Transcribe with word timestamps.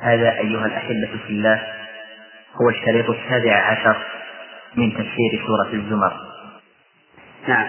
هذا 0.00 0.38
أيها 0.38 0.66
الأحبة 0.66 1.18
في 1.26 1.30
الله 1.30 1.62
هو 2.60 2.68
الشريط 2.68 3.10
السابع 3.10 3.56
عشر 3.56 3.96
من 4.76 4.92
تفسير 4.92 5.42
سورة 5.46 5.72
الزمر. 5.72 6.12
نعم. 7.48 7.68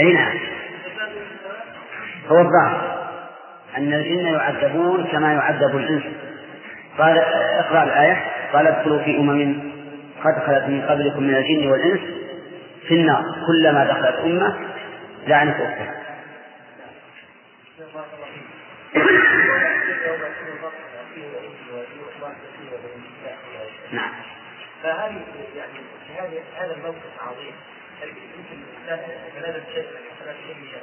أي 0.00 0.12
نعم. 0.12 0.38
هو 2.28 2.38
الظاهر 2.38 3.04
أن 3.76 3.92
الجن 3.92 4.26
يعذبون 4.26 5.04
كما 5.04 5.32
يعذب 5.32 5.76
الإنس. 5.76 6.02
قال 6.98 7.18
اقرأ 7.58 7.84
الآية. 7.84 8.24
قال 8.52 8.66
ادخلوا 8.66 9.02
في 9.02 9.16
أمم 9.16 9.72
قد 10.24 10.46
خلت 10.46 10.64
من 10.68 10.82
قبلكم 10.82 11.22
من 11.22 11.34
الجن 11.34 11.70
والإنس 11.70 12.00
في 12.88 12.94
النار. 12.94 13.22
كلما 13.46 13.84
دخلت 13.84 14.16
أمة 14.24 14.56
لعنت 15.26 15.54
أختها. 15.60 16.03
نعم. 23.92 24.12
فهذه 24.82 25.22
يعني 26.16 26.38
هذا 26.58 26.74
الموقف 26.74 27.22
عظيم. 27.22 27.54
يمكن 28.02 28.58
الإنسان 28.88 29.62
شيء 29.74 29.86
من 30.54 30.74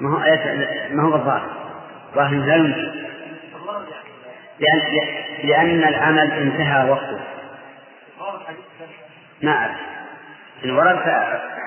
ما 0.00 0.10
هو 0.10 0.24
آية 0.24 0.94
ما 0.94 1.02
هو 1.02 1.14
الظاهر؟ 1.14 1.50
ظاهر 2.14 2.34
لا 2.34 2.56
يمكن. 2.56 3.08
لأن 4.58 4.80
لأن 5.44 5.88
العمل 5.88 6.32
انتهى 6.32 6.90
وقته. 6.90 7.20
ما 9.42 9.52
أعرف 9.52 9.76
إن 10.64 10.70
ورد 10.70 10.98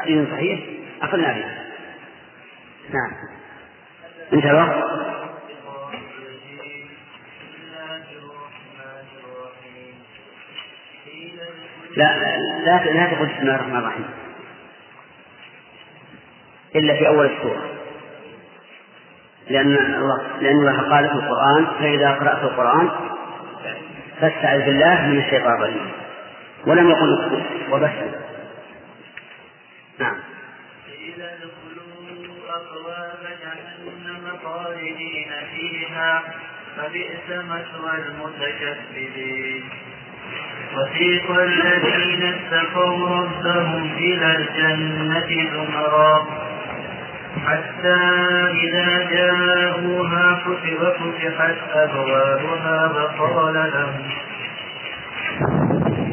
حديث 0.01 0.29
صحيح 0.29 0.59
أخذنا 1.01 1.33
به. 1.33 1.45
نعم. 2.89 3.11
انتهى 4.33 4.51
الوقت. 4.51 5.10
لا 11.95 12.17
لا 12.65 12.85
لا 12.85 13.05
تقول 13.05 13.27
بسم 13.27 13.39
الله 13.41 13.55
الرحمن 13.55 13.77
الرحيم. 13.77 14.05
إلا 16.75 16.93
في 16.93 17.07
أول 17.07 17.25
السورة. 17.25 17.69
لأن 19.49 19.75
الله 19.75 20.21
لأن 20.41 20.55
الله 20.55 20.81
قال 20.89 21.09
في 21.09 21.15
القرآن 21.15 21.65
فإذا 21.79 22.11
قرأت 22.11 22.43
القرآن 22.43 22.89
فاستعذ 24.21 24.65
بالله 24.65 25.07
من 25.07 25.17
الشيطان 25.19 25.53
الرجيم. 25.53 25.91
ولم 26.67 26.89
يقل 26.89 27.43
وبس. 27.71 27.91
نعم. 29.99 30.15
قيل 30.87 31.21
ادخلوا 31.21 31.91
فيها 35.55 36.23
فبئس 36.77 37.29
مثوى 37.29 37.95
المتكبرين. 37.97 39.69
وسيق 40.75 41.31
الذين 41.31 42.23
اتقوا 42.33 43.07
ربهم 43.09 43.83
إلى 43.97 44.35
الجنة 44.35 45.29
زمرا. 45.53 46.27
حتى 47.47 47.99
إذا 48.63 48.89
جاءوها 49.11 50.35
فتحت 50.35 51.57
أبوابها 51.73 52.77
وقال 52.95 53.53
لهم 53.53 54.05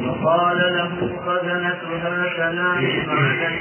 وقال 0.09 0.59
له 0.59 0.93
خزنتها 1.27 2.17
سلام 2.37 2.85
عليكم 3.11 3.57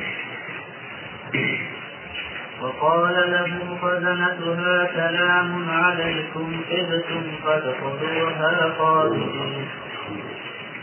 وقال 2.62 3.16
له 3.32 3.78
خزنتها 3.82 4.88
سلام 4.96 5.70
عليكم 5.70 6.62
طبتم 6.72 7.24
فادخلوها 7.44 8.74
خالدين. 8.78 9.68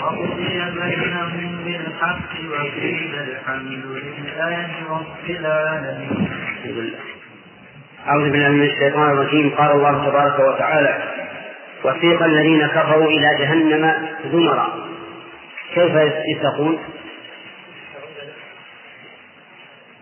بينهم 0.00 1.64
بالحق 1.64 2.32
الحمد 3.14 3.84
لله 3.84 4.68
رب 4.90 5.30
العالمين. 5.30 6.94
أعوذ 8.08 8.30
بالله 8.30 8.48
من 8.48 8.62
الشيطان 8.62 9.10
الرجيم. 9.10 9.50
قال 9.50 9.70
الله 9.70 10.10
تبارك 10.10 10.38
وتعالى 10.38 10.94
وسيق 11.84 12.22
الذين 12.22 12.66
كفروا 12.66 13.08
إلى 13.10 13.28
جهنم 13.38 14.08
زمرا. 14.32 14.88
كيف 15.74 15.94
يتقون 16.36 16.78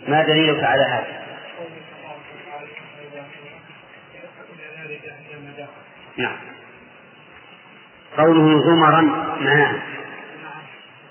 ما 0.09 0.23
دليلك 0.23 0.65
على 0.65 0.83
هذا؟ 0.83 1.19
نعم. 6.17 6.48
قوله 8.19 8.61
زمرا 8.61 9.01
معناه 9.41 9.75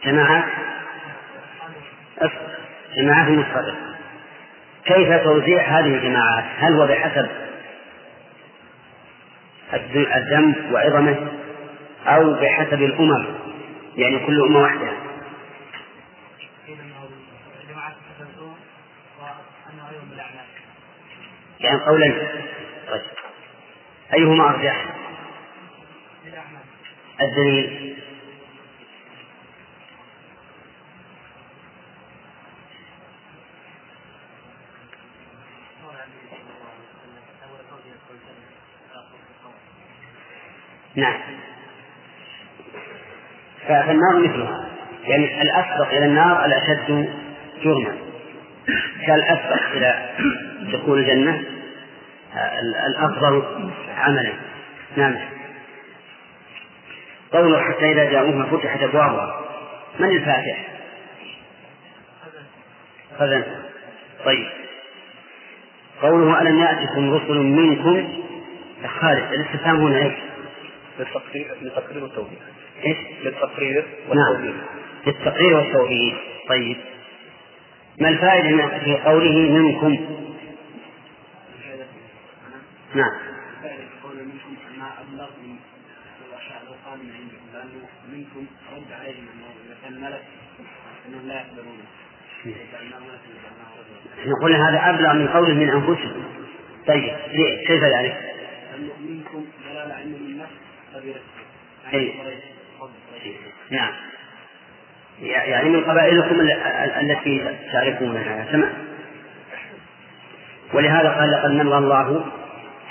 جماعات 0.03 0.43
جماعات 2.95 3.27
مفردة 3.27 3.75
كيف 4.85 5.23
توزيع 5.23 5.61
هذه 5.61 5.85
الجماعات؟ 5.85 6.43
هل 6.59 6.73
هو 6.73 6.87
بحسب 6.87 7.27
الذنب 10.15 10.71
وعظمه 10.71 11.27
أو 12.07 12.33
بحسب 12.33 12.81
الأمم؟ 12.83 13.25
يعني 13.95 14.19
كل 14.25 14.41
أمة 14.41 14.59
واحدة. 14.59 14.87
يعني 21.59 21.79
قولا. 21.79 22.13
طيب. 22.89 23.01
أيهما 24.13 24.49
أرجح؟ 24.49 24.96
الدليل. 27.21 27.97
نعم. 40.95 41.19
فالنار 43.67 44.17
مثلها. 44.17 44.67
يعني 45.03 45.41
الأسبق 45.41 45.87
إلى 45.87 46.05
النار 46.05 46.45
الأشد 46.45 47.13
جرما. 47.63 47.97
كالأسبق 49.07 49.71
إلى 49.71 50.09
دخول 50.73 50.99
الجنة 50.99 51.43
الأفضل 52.87 53.43
عملا. 53.97 54.33
نعم. 54.97 55.36
قوله 57.31 57.61
حتى 57.61 57.91
إذا 57.91 58.11
جاءوها 58.11 58.45
فتحت 58.45 58.83
أبوابها. 58.83 59.41
من 59.99 60.09
الفاتح؟ 60.09 60.67
خزن. 63.19 63.43
طيب. 64.25 64.47
قوله 66.01 66.41
ألم 66.41 66.59
يأتكم 66.59 67.13
رسل 67.13 67.37
منكم؟ 67.37 68.23
خالد 68.99 69.33
الاستفهام 69.33 69.75
هنا 69.75 69.97
إيش؟ 69.97 70.13
للتقرير 70.99 71.55
للتقرير 71.61 72.03
والتوحيد. 72.03 72.39
إيش؟ 72.85 72.97
للتقرير 73.23 73.85
والتوحيد. 74.09 74.15
نعم 74.15 74.53
للتقرير 75.07 75.55
والتوحيد. 75.57 76.13
طيب. 76.49 76.77
ما 78.01 78.09
الفائدة 78.09 78.79
في 78.79 78.97
قوله 78.97 79.39
منكم؟ 79.39 79.97
نعم. 82.95 83.26
منكم 88.13 88.45
رد 88.75 88.91
عليهم 88.91 89.25
انه 89.33 89.47
إذا 89.65 89.75
كان 89.83 90.01
ملك 90.01 90.23
أنهم 91.07 91.27
لا 91.27 91.35
يقبلونه 91.35 91.83
نقول 94.25 94.55
هذا 94.55 94.89
أبلغ 94.89 95.13
من 95.13 95.27
قوله 95.27 95.53
من 95.53 95.69
أنفسهم. 95.69 96.23
طيب 96.87 97.13
ليه؟ 97.33 97.67
كيف 97.67 97.83
ذلك؟ 97.83 98.17
منكم 98.99 99.45
دلالة 99.69 100.03
أن 100.03 100.11
من 100.11 100.37
نفس 100.37 100.51
قبيلة 100.95 101.19
أي. 101.93 102.13
نعم. 103.69 103.93
يعني 105.21 105.69
من 105.69 105.83
قبائلكم 105.83 106.41
التي 107.01 107.57
تعرفونها 107.71 108.45
تمام؟ 108.51 108.73
ولهذا 110.73 111.09
قال 111.09 111.31
لقد 111.31 111.51
من 111.51 111.61
الله 111.61 112.25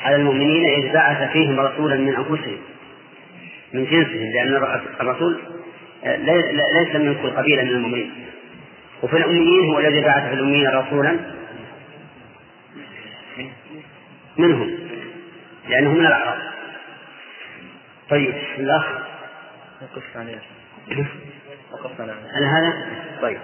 على 0.02 0.16
المؤمنين 0.16 0.64
إذ 0.82 0.92
بعث 0.92 1.32
فيهم 1.32 1.60
رسولا 1.60 1.96
من 1.96 2.16
أنفسهم. 2.16 2.58
من 3.72 3.84
جنسهم 3.84 4.32
لأن 4.34 4.56
الرسول 5.00 5.40
ليس 6.04 6.96
من 6.96 7.14
كل 7.22 7.30
قبيلة 7.30 7.62
من 7.62 7.70
المؤمنين. 7.70 8.26
وفي 9.02 9.16
الأميين 9.16 9.70
هو 9.70 9.78
الذي 9.78 10.00
بعث 10.00 10.28
في 10.28 10.34
الأميين 10.34 10.68
رسولا 10.68 11.16
منهم 14.36 14.78
لأنه 15.68 15.90
من 15.92 16.06
الأعراب. 16.06 16.38
طيب 18.10 18.34
الأخ. 18.58 18.84
وقفت 19.82 20.16
عليه. 20.16 20.38
وقفت 21.72 22.00
على 22.00 22.46
هذا؟ 22.46 22.72
طيب. 23.22 23.38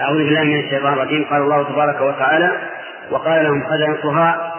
أعوذ 0.00 0.16
بالله 0.16 0.44
من 0.44 0.58
الشيطان 0.60 0.92
الرجيم. 0.92 1.24
قال 1.24 1.42
الله 1.42 1.62
تبارك 1.62 2.00
وتعالى 2.00 2.70
وقال 3.10 3.44
لهم 3.44 3.64
خزنتها 3.64 4.54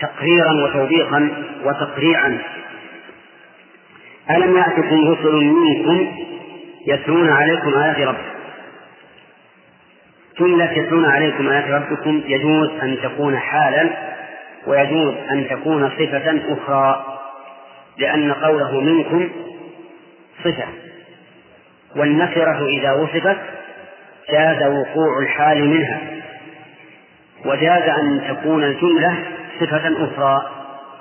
تقريرا 0.00 0.52
وتوبيخا 0.52 1.30
وتقريعا. 1.64 2.38
ألم 4.30 4.56
يأتكم 4.56 5.10
رسل 5.10 5.44
منكم 5.44 6.16
يتلون 6.86 7.30
عليكم 7.30 7.74
آيات 7.74 7.98
ربكم؟ 7.98 8.32
جملة 10.40 10.72
يتلون 10.72 11.04
عليكم 11.04 11.48
آيات 11.48 11.70
ربكم 11.70 12.22
يجوز 12.26 12.70
أن 12.82 12.96
تكون 13.02 13.38
حالا 13.38 13.90
ويجوز 14.66 15.14
أن 15.30 15.48
تكون 15.50 15.90
صفة 15.90 16.40
أخرى 16.48 17.04
لأن 17.98 18.32
قوله 18.32 18.80
منكم 18.80 19.28
صفة 20.44 20.66
والنكرة 21.96 22.66
إذا 22.66 22.92
وصفت 22.92 23.36
جاز 24.30 24.62
وقوع 24.62 25.18
الحال 25.22 25.68
منها 25.68 26.00
وجاز 27.44 27.82
أن 27.82 28.22
تكون 28.28 28.64
الجملة 28.64 29.14
صفة 29.60 30.04
أخرى 30.04 30.50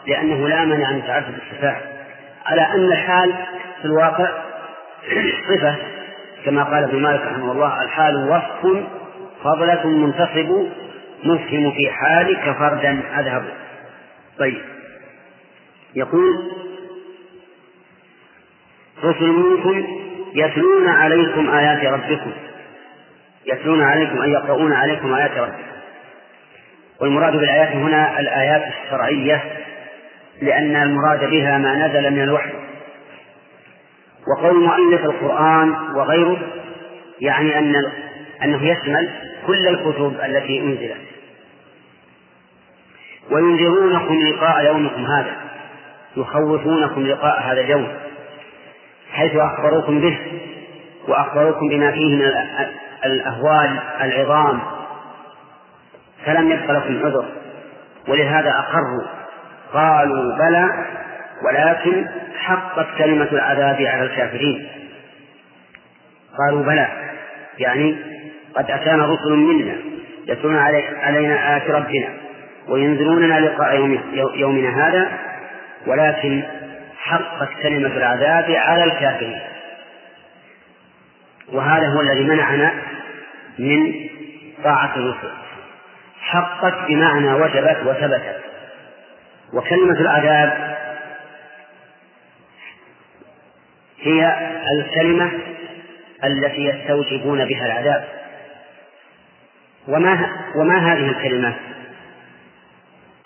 لأنه 0.08 0.48
لا 0.48 0.66
من 0.66 1.04
تعدد 1.08 1.34
الصفات 1.36 1.91
على 2.46 2.62
أن 2.62 2.86
الحال 2.92 3.34
في 3.82 3.86
الواقع 3.86 4.30
صفة 5.56 5.76
كما 6.46 6.64
قال 6.64 6.84
ابن 6.84 7.02
مالك 7.02 7.22
رحمه 7.22 7.52
الله 7.52 7.84
الحال 7.84 8.30
وصف 8.30 8.84
فضلة 9.44 9.88
منتصب 9.88 10.68
مفهم 11.24 11.72
في 11.72 11.92
حالك 11.92 12.56
فردا 12.60 13.02
أذهب. 13.20 13.44
طيب. 14.40 14.62
يقول 15.96 16.52
رسل 19.04 19.28
منكم 19.28 19.88
يتلون 20.34 20.88
عليكم 20.88 21.50
آيات 21.50 21.86
ربكم 21.86 22.32
يتلون 23.46 23.84
عليكم 23.84 24.22
أي 24.22 24.32
يقرؤون 24.32 24.74
عليكم 24.74 25.14
آيات 25.14 25.32
ربكم. 25.32 25.72
والمراد 27.02 27.34
بالآيات 27.34 27.76
هنا 27.76 28.20
الآيات 28.20 28.64
الشرعية 28.74 29.44
لأن 30.42 30.76
المراد 30.76 31.30
بها 31.30 31.58
ما 31.58 31.88
نزل 31.88 32.12
من 32.12 32.24
الوحي. 32.24 32.54
وقول 34.28 34.64
مؤلف 34.64 35.06
القرآن 35.06 35.76
وغيره 35.96 36.38
يعني 37.22 37.60
أن 37.60 37.74
أنه 38.44 38.64
يشمل 38.64 39.10
كل 39.48 39.68
الكتب 39.68 40.16
التي 40.26 40.60
أنزلت. 40.60 40.98
وينذرونكم 43.32 44.20
لقاء 44.20 44.66
يومكم 44.66 45.06
هذا 45.06 45.36
يخوفونكم 46.18 47.08
لقاء 47.08 47.42
هذا 47.42 47.62
اليوم 47.62 47.88
حيث 49.12 49.36
أخبروكم 49.36 50.02
به 50.02 50.20
وأخبروكم 51.08 51.70
بما 51.70 51.92
فيه 51.92 52.16
من 52.16 52.32
الأهوال 53.06 53.80
العظام. 54.02 54.60
فلم 56.26 56.52
يبق 56.52 56.72
لكم 56.72 57.06
عذر 57.06 57.26
ولهذا 58.08 58.50
أقروا. 58.50 59.21
قالوا 59.74 60.38
بلى 60.38 60.86
ولكن 61.44 62.08
حقت 62.38 62.88
كلمة 62.98 63.28
العذاب 63.32 63.82
على 63.82 64.04
الكافرين. 64.04 64.68
قالوا 66.38 66.64
بلى 66.64 66.88
يعني 67.60 67.96
قد 68.56 68.72
أتانا 68.72 69.06
رسل 69.06 69.32
منا 69.32 69.76
يتلون 70.28 70.58
علينا 71.02 71.54
آيات 71.54 71.70
ربنا 71.70 72.10
وينذروننا 72.68 73.40
لقاء 73.40 74.00
يومنا 74.36 74.88
هذا 74.88 75.12
ولكن 75.88 76.44
حقت 76.98 77.50
كلمة 77.62 77.98
العذاب 77.98 78.52
على 78.52 78.84
الكافرين. 78.84 79.40
وهذا 81.54 81.88
هو 81.88 82.02
الذي 82.02 82.24
منعنا 82.24 82.74
من 83.60 83.94
طاعة 84.64 84.96
الرسل. 84.96 85.32
حقت 86.22 86.88
بمعنى 86.88 87.34
وجبت 87.34 87.78
وثبتت. 87.86 88.51
وكلمة 89.54 90.00
العذاب 90.00 90.78
هي 94.02 94.36
الكلمة 94.72 95.32
التي 96.24 96.66
يستوجبون 96.66 97.46
بها 97.46 97.66
العذاب 97.66 98.08
وما 99.88 100.30
وما 100.56 100.94
هذه 100.94 101.10
الكلمة؟ 101.10 101.54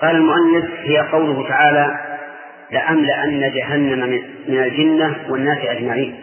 قال 0.01 0.16
المؤلف 0.16 0.66
هي 0.83 1.00
قوله 1.00 1.48
تعالى 1.48 2.18
لأملأن 2.72 3.51
جهنم 3.54 4.24
من 4.48 4.63
الجنة 4.63 5.16
والناس 5.30 5.57
أجمعين 5.57 6.16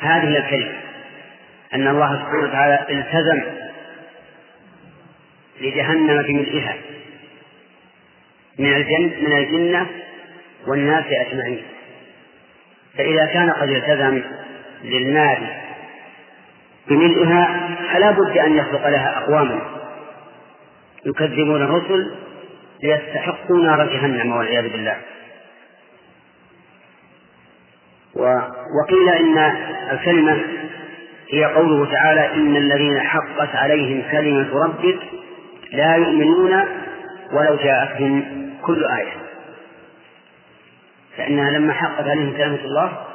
هذه 0.00 0.38
الكلمة 0.38 0.78
أن 1.74 1.88
الله 1.88 2.14
سبحانه 2.16 2.42
وتعالى 2.42 2.86
التزم 2.90 3.57
لجهنم 5.60 6.22
بملئها 6.22 6.76
من 8.58 8.74
الجن 8.74 9.12
من 9.20 9.36
الجنة 9.36 9.86
والناس 10.66 11.04
أجمعين. 11.06 11.62
فإذا 12.98 13.26
كان 13.26 13.50
قد 13.50 13.68
التزم 13.68 14.22
للنار 14.84 15.38
بملئها 16.88 17.68
فلا 17.92 18.10
بد 18.10 18.38
أن 18.38 18.56
يخلق 18.56 18.88
لها 18.88 19.18
أقواما. 19.18 19.60
يكذبون 21.06 21.62
الرسل 21.62 22.14
ليستحقوا 22.82 23.64
نار 23.64 23.86
جهنم 23.86 24.32
والعياذ 24.32 24.68
بالله. 24.68 24.96
وقيل 28.82 29.08
إن 29.08 29.38
الكلمة 29.92 30.44
هي 31.30 31.44
قوله 31.44 31.92
تعالى 31.92 32.34
إن 32.34 32.56
الذين 32.56 33.00
حقت 33.00 33.56
عليهم 33.56 34.02
كلمة 34.10 34.64
ربك 34.64 34.98
لا 35.72 35.96
يؤمنون 35.96 36.64
ولو 37.32 37.56
جاءتهم 37.56 38.24
كل 38.62 38.84
آية. 38.84 39.12
فإنها 41.16 41.50
لما 41.50 41.72
حقت 41.72 42.08
عليهم 42.08 42.36
كلمة 42.36 42.64
الله 42.64 43.06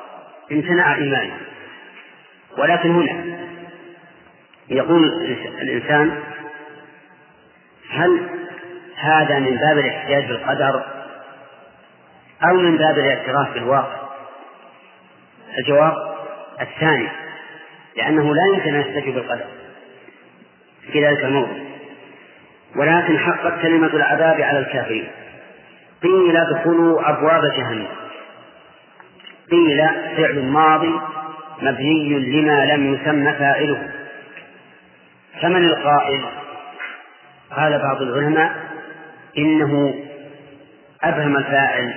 امتنع 0.51 0.95
إيمانهم. 0.95 1.37
ولكن 2.57 2.89
هنا 2.89 3.37
يقول 4.69 5.13
الإنسان 5.61 6.19
هل 7.89 8.29
هذا 8.95 9.39
من 9.39 9.57
باب 9.57 9.77
الاحتجاج 9.77 10.25
بالقدر 10.25 10.83
أو 12.49 12.53
من 12.57 12.77
باب 12.77 12.97
الاعتراف 12.97 13.53
بالواقع؟ 13.53 14.03
الجواب 15.57 15.93
الثاني 16.61 17.09
لأنه 17.97 18.35
لا 18.35 18.41
يمكن 18.53 18.75
أن 18.75 18.81
يستجيب 18.81 19.13
بالقدر 19.13 19.45
في 20.91 21.05
ذلك 21.05 21.23
الموضوع. 21.23 21.72
ولكن 22.75 23.19
حقت 23.19 23.61
كلمة 23.61 23.87
العذاب 23.87 24.41
على 24.41 24.59
الكافرين. 24.59 25.07
قيل 26.03 26.37
ادخلوا 26.37 27.09
أبواب 27.09 27.41
جهنم. 27.57 27.87
قيل 29.51 29.87
فعل 30.17 30.39
ماضي 30.39 30.99
مبني 31.61 32.19
لما 32.19 32.65
لم 32.65 32.93
يسمى 32.93 33.33
فاعله. 33.33 33.89
فمن 35.41 35.65
القائل؟ 35.65 36.21
قال 37.51 37.79
بعض 37.79 38.01
العلماء 38.01 38.51
إنه 39.37 39.95
أبهم 41.03 41.37
الفاعل 41.37 41.93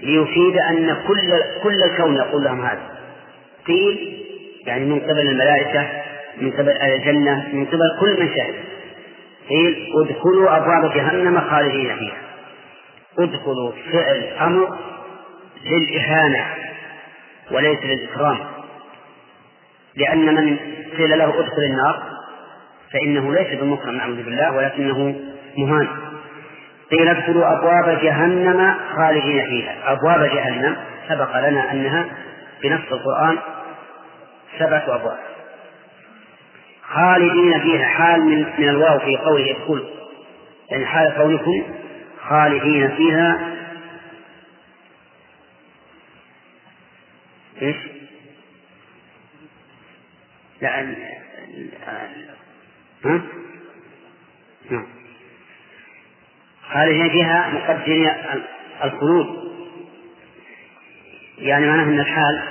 ليفيد 0.00 0.56
أن 0.56 0.96
كل 1.08 1.32
كل 1.62 1.82
الكون 1.82 2.16
يقول 2.16 2.44
لهم 2.44 2.64
هذا. 2.64 2.90
قيل 3.66 4.20
يعني 4.66 4.84
من 4.84 5.00
قبل 5.00 5.20
الملائكة 5.20 5.86
من 6.40 6.50
قبل 6.50 6.70
أهل 6.70 6.92
الجنة 6.92 7.48
من 7.52 7.66
قبل 7.66 7.96
كل 8.00 8.20
من 8.20 8.28
شهد 8.36 8.54
قيل 9.50 9.92
ادخلوا 10.04 10.56
أبواب 10.56 10.94
جهنم 10.94 11.40
خالدين 11.40 11.96
فيها. 11.96 12.18
ادخلوا 13.18 13.72
فعل 13.92 14.22
أمر 14.40 14.78
للإهانة 15.64 16.46
وليس 17.50 17.78
للإكرام. 17.84 18.38
لأن 19.96 20.34
من 20.34 20.56
قيل 20.96 21.18
له 21.18 21.40
ادخل 21.40 21.62
النار 21.70 22.02
فإنه 22.92 23.34
ليس 23.34 23.60
بمكرم 23.60 23.96
نعوذ 23.96 24.22
بالله 24.22 24.52
ولكنه 24.56 25.20
مهان. 25.58 25.88
قيل 26.90 27.08
ادخلوا 27.08 27.58
أبواب 27.58 28.00
جهنم 28.02 28.74
خالدين 28.96 29.46
فيها. 29.46 29.92
أبواب 29.92 30.24
جهنم 30.24 30.76
سبق 31.08 31.48
لنا 31.48 31.72
أنها 31.72 32.04
بنص 32.62 32.92
القرآن 32.92 33.38
سبعة 34.58 34.84
أبواب. 34.96 35.18
خالدين 36.94 37.60
فيها 37.60 37.86
حال 37.86 38.20
من, 38.20 38.46
من 38.58 38.68
الواو 38.68 38.98
في 38.98 39.16
قوله 39.16 39.50
ادخلوا 39.50 39.86
يعني 40.70 40.86
حال 40.86 41.14
كونكم 41.16 41.74
خالدين 42.28 42.96
فيها. 42.96 43.56
إيش؟ 47.62 47.76
لا 50.60 50.80
ها؟ 53.04 53.20
نعم. 54.70 54.86
خالدين 56.72 57.08
فيها 57.10 57.48
مقدرين 57.48 58.12
الخلود. 58.84 59.50
يعني 61.38 61.66
معناه 61.66 61.84
أن 61.84 62.00
الحال 62.00 62.42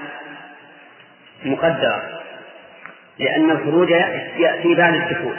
مقدرة. 1.45 2.18
لأن 3.19 3.51
الخروج 3.51 3.89
يأتي 4.37 4.75
بعد 4.75 4.93
الدخول. 4.93 5.35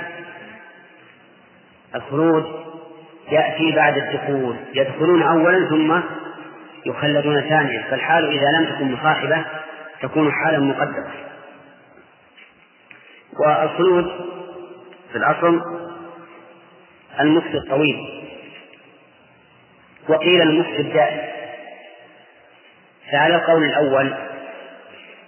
الخروج 1.94 2.44
يأتي 3.30 3.72
بعد 3.72 3.96
الدخول. 3.98 4.56
يدخلون 4.74 5.22
أولا 5.22 5.68
ثم 5.68 6.00
يخلدون 6.86 7.40
ثانيا. 7.40 7.84
فالحال 7.90 8.24
إذا 8.24 8.58
لم 8.58 8.64
تكن 8.64 8.92
مصاحبة 8.92 9.44
تكون 10.02 10.32
حالا 10.32 10.58
مقدرة. 10.58 11.12
والخلود 13.38 14.06
في 15.12 15.18
الأصل 15.18 15.60
المكس 17.20 17.54
الطويل. 17.54 18.24
وقيل 20.08 20.42
المكس 20.42 20.80
الدائم. 20.80 21.30
فعلى 23.12 23.36
القول 23.36 23.64
الأول 23.64 24.14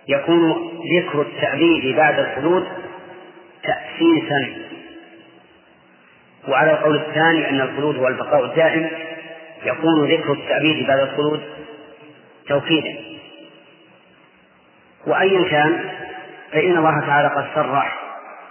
يكون 0.08 0.71
ذكر 0.96 1.20
التأبيد 1.20 1.96
بعد 1.96 2.18
الخلود 2.18 2.66
تأسيسا. 3.62 4.62
وعلى 6.48 6.70
القول 6.70 6.96
الثاني 6.96 7.50
أن 7.50 7.60
الخلود 7.60 7.96
هو 7.96 8.08
البقاء 8.08 8.44
الدائم 8.44 8.90
يكون 9.64 10.10
ذكر 10.10 10.32
التأبيد 10.32 10.86
بعد 10.86 10.98
الخلود 10.98 11.40
توكيدا. 12.48 12.94
وأيا 15.06 15.48
كان 15.50 15.84
فإن 16.52 16.76
الله 16.76 17.00
تعالى 17.06 17.28
قد 17.28 17.44
صرح 17.54 17.98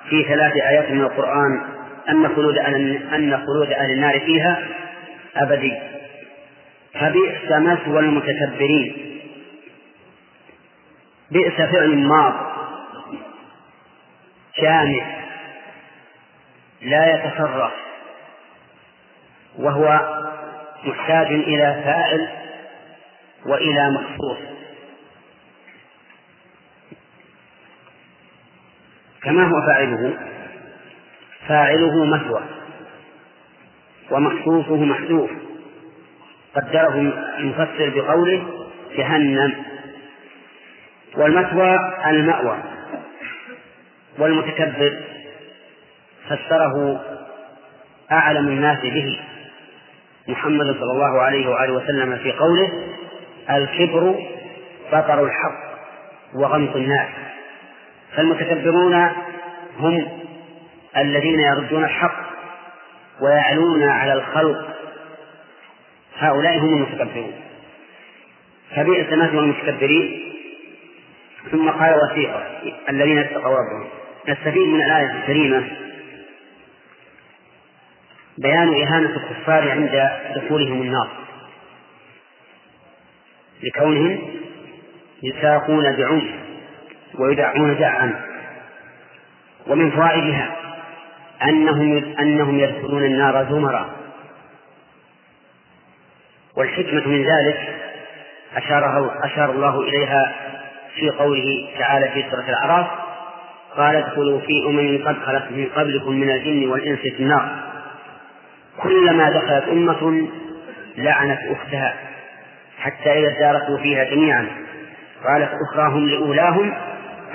في 0.10 0.24
ثلاث 0.24 0.54
آيات 0.54 0.92
من 0.92 1.02
القرآن 1.02 1.62
أن 2.10 2.28
خلود 2.36 2.58
أن 2.58 3.38
خلود 3.46 3.72
أهل 3.72 3.92
النار 3.92 4.20
فيها 4.20 4.68
أبدي 5.36 5.74
فبئس 6.94 7.52
مثوى 7.52 8.00
المتكبرين. 8.00 9.11
بئس 11.32 11.54
فعل 11.54 11.98
ماض. 11.98 12.34
شامل. 14.62 15.02
لا 16.82 17.14
يتصرف. 17.14 17.72
وهو 19.58 20.18
محتاج 20.84 21.28
إلى 21.28 21.82
فاعل 21.86 22.30
وإلى 23.46 23.92
مخصوص. 23.92 24.38
كما 29.24 29.44
هو 29.44 29.62
فاعله؟ 29.68 30.18
فاعله 31.48 32.06
مثوى 32.06 32.42
ومخصوصه 34.12 34.76
محذوف. 34.76 35.32
قدره 36.56 36.96
المفسر 37.38 37.90
بقوله 37.96 38.68
جهنم. 38.98 39.71
والمثوى 41.18 41.80
المأوى 42.08 42.58
والمتكبر 44.20 45.02
فسره 46.30 47.02
أعلم 48.12 48.48
الناس 48.48 48.80
به 48.84 49.20
محمد 50.28 50.66
صلى 50.66 50.92
الله 50.92 51.22
عليه 51.22 51.50
وآله 51.50 51.74
وسلم 51.74 52.18
في 52.18 52.32
قوله 52.32 52.70
الكبر 53.50 54.16
بطر 54.94 55.24
الحق 55.24 55.72
وغمط 56.34 56.76
الناس 56.76 57.08
فالمتكبرون 58.16 59.10
هم 59.80 60.08
الذين 60.98 61.40
يردون 61.40 61.84
الحق 61.84 62.22
ويعلون 63.22 63.84
على 63.84 64.14
الخلق 64.14 64.68
هؤلاء 66.18 66.58
هم 66.58 66.74
المتكبرون 66.74 67.34
فبئس 68.76 69.08
مثل 69.08 69.38
المتكبرين 69.38 70.31
ثم 71.52 71.70
قال 71.70 72.00
وثيقة 72.04 72.44
الذين 72.90 73.18
اتقوا 73.18 73.58
ربهم. 73.58 73.88
نستفيد 74.30 74.68
من 74.68 74.82
الآية 74.82 75.12
الكريمة. 75.12 75.64
بيان 78.38 78.82
إهانة 78.82 79.10
الكفار 79.10 79.72
عند 79.72 80.10
دخولهم 80.36 80.82
النار. 80.82 81.08
لكونهم 83.64 84.20
يساقون 85.24 85.84
بعنف 85.84 86.24
ويدعون 87.20 87.78
دعا 87.80 88.22
ومن 89.68 89.92
فوائدها 89.92 90.56
أنهم 91.44 92.16
أنهم 92.20 92.60
يدخلون 92.60 93.04
النار 93.04 93.46
زمرا 93.50 93.90
والحكمة 96.56 97.08
من 97.08 97.24
ذلك 97.24 97.76
أشار 98.56 99.12
أشار 99.24 99.52
الله 99.52 99.82
إليها 99.82 100.51
في 100.96 101.10
قوله 101.10 101.70
تعالى 101.80 102.10
في 102.10 102.30
سورة 102.32 102.50
الأعراف 102.50 102.88
قال 103.78 103.96
ادخلوا 103.96 104.40
في 104.40 104.54
أمم 104.68 105.08
قد 105.08 105.16
خلت 105.26 105.52
من 105.52 105.66
قبلكم 105.76 106.12
من 106.12 106.30
الجن 106.30 106.70
والإنس 106.70 107.00
في 107.00 107.20
النار. 107.20 107.50
كلما 108.78 109.30
دخلت 109.30 109.64
أمة 109.68 110.28
لعنت 110.98 111.40
أختها 111.52 111.94
حتى 112.80 113.10
إذا 113.10 113.38
اداركوا 113.38 113.78
فيها 113.78 114.04
جميعا. 114.04 114.48
قالت 115.28 115.52
أخراهم 115.70 116.10
لأولاهم 116.10 116.74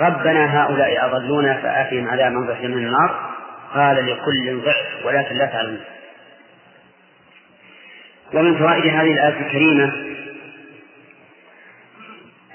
ربنا 0.01 0.63
هؤلاء 0.63 1.05
أضلونا 1.05 1.53
فآتهم 1.53 2.07
عذابا 2.07 2.39
ضعفا 2.39 2.67
من 2.67 2.85
النار. 2.85 3.29
قال 3.73 4.05
لكل 4.05 4.61
ضعف 4.65 5.05
ولكن 5.05 5.35
لا 5.35 5.45
تعلمون. 5.45 5.81
ومن 8.33 8.57
فوائد 8.57 8.85
هذه 8.85 9.13
الآية 9.13 9.39
الكريمة 9.39 10.06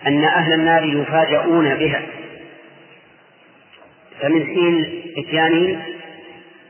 أن 0.06 0.24
أهل 0.24 0.52
النار 0.52 0.84
يفاجؤون 0.84 1.74
بها. 1.74 2.02
فمن 4.20 4.46
حين 4.46 5.02
إتيانهم 5.18 5.82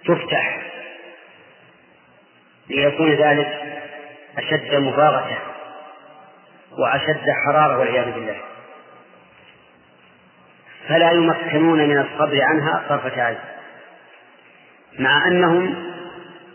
تفتح 0.05 0.59
ليكون 2.71 3.15
ذلك 3.15 3.62
أشد 4.39 4.75
مباغتة 4.75 5.39
وأشد 6.79 7.31
حرارة 7.47 7.79
والعياذ 7.79 8.12
بالله. 8.12 8.37
فلا 10.89 11.11
يمكنون 11.11 11.89
من 11.89 11.99
الصبر 11.99 12.43
عنها 12.43 12.85
طرفة 12.89 13.23
عين 13.23 13.39
مع 14.99 15.29
أنهم 15.29 15.93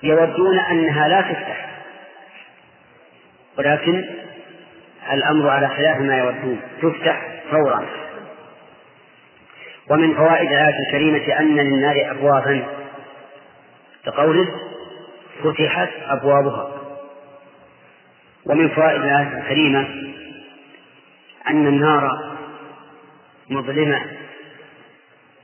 يودون 0.03 0.59
أنها 0.59 1.07
لا 1.07 1.21
تفتح 1.21 1.67
ولكن 3.57 4.05
الأمر 5.13 5.49
على 5.49 5.67
خلاف 5.67 6.01
ما 6.01 6.17
يودون. 6.17 6.61
تفتح 6.81 7.21
فورا. 7.51 7.85
ومن 9.89 10.15
فوائد 10.15 10.51
الآية 10.51 10.75
الكريمة 10.87 11.39
أن 11.39 11.55
للنار 11.55 12.11
أبوابا. 12.11 12.63
كقوله 14.05 14.47
فتحت 15.43 15.89
أبوابها. 16.07 16.71
ومن 18.45 18.69
فوائد 18.69 19.01
الآية 19.01 19.37
الكريمة 19.37 19.87
أن 21.49 21.67
النار 21.67 22.09
مظلمة. 23.49 24.01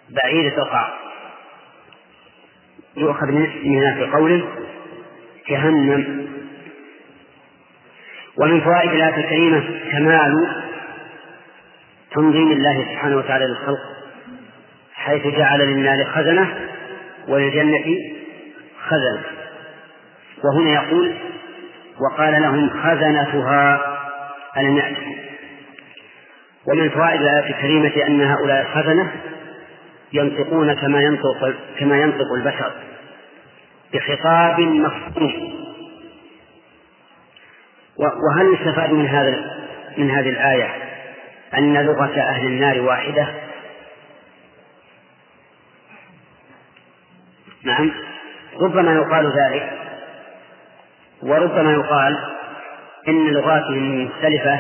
بعيدة 0.10 0.58
القاع 0.58 0.94
يؤخذ 2.98 3.26
من 3.26 3.46
اسمها 3.46 3.96
في 3.96 4.12
قوله 4.12 4.48
جهنم. 5.50 6.23
ومن 8.38 8.62
فوائد 8.62 8.92
الآية 8.92 9.18
الكريمة 9.18 9.64
كمال 9.92 10.48
تنظيم 12.12 12.52
الله 12.52 12.86
سبحانه 12.92 13.18
وتعالى 13.18 13.46
للخلق 13.46 13.80
حيث 14.94 15.28
جعل 15.28 15.60
للنار 15.60 16.06
خزنة 16.06 16.56
وللجنة 17.28 17.98
خزنة. 18.88 19.22
وهنا 20.44 20.70
يقول 20.74 21.14
وقال 22.00 22.42
لهم 22.42 22.70
خزنتها 22.70 23.82
ألم 24.58 24.78
يأتكم؟ 24.78 25.16
ومن 26.66 26.90
فوائد 26.90 27.22
الآية 27.22 27.50
الكريمة 27.50 28.08
أن 28.08 28.22
هؤلاء 28.22 28.62
الخزنة 28.62 29.12
ينطقون 30.14 30.74
كما 30.74 31.02
ينطق 31.02 31.54
كما 31.80 31.98
ينطق 31.98 32.34
البشر 32.34 32.72
بخطاب 33.94 34.60
مفهوم 34.60 35.53
وهل 37.98 38.54
يستفاد 38.54 38.92
من 38.92 39.08
هذا 39.08 39.64
من 39.98 40.12
هذه 40.12 40.30
الآية 40.30 40.70
أن 41.58 41.78
لغة 41.86 42.22
أهل 42.22 42.48
النار 42.48 42.82
واحدة؟ 42.82 43.28
نعم. 47.64 47.92
ربما 48.62 48.94
يقال 48.94 49.26
ذلك. 49.26 49.80
وربما 51.24 51.74
يقال 51.74 52.18
إن 53.08 53.28
لغاتهم 53.28 54.06
مختلفة 54.06 54.60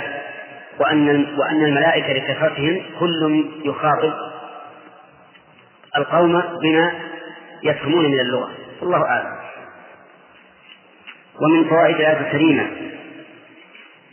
وأن 0.80 1.26
وأن 1.38 1.64
الملائكة 1.64 2.14
لكثرتهم 2.14 2.82
كل 3.00 3.46
يخاطب 3.66 4.14
القوم 5.98 6.44
بما 6.62 6.92
يفهمون 7.64 8.12
من 8.12 8.20
اللغة. 8.20 8.50
والله 8.82 9.06
أعلم. 9.06 9.36
ومن 11.42 11.70
فوائد 11.70 11.96
الآية 11.96 12.20
الكريمة 12.20 12.68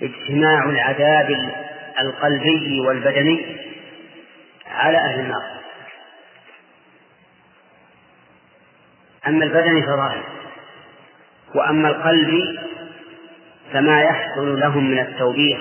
اجتماع 0.03 0.65
العذاب 0.65 1.53
القلبي 2.01 2.81
والبدني 2.81 3.57
على 4.67 4.99
أهل 4.99 5.21
النار. 5.21 5.43
أما 9.27 9.45
البدني 9.45 9.83
فظاهر 9.83 10.25
وأما 11.55 11.89
القلب 11.89 12.59
فما 13.73 14.03
يحصل 14.03 14.61
لهم 14.61 14.91
من 14.91 14.99
التوبيخ 14.99 15.61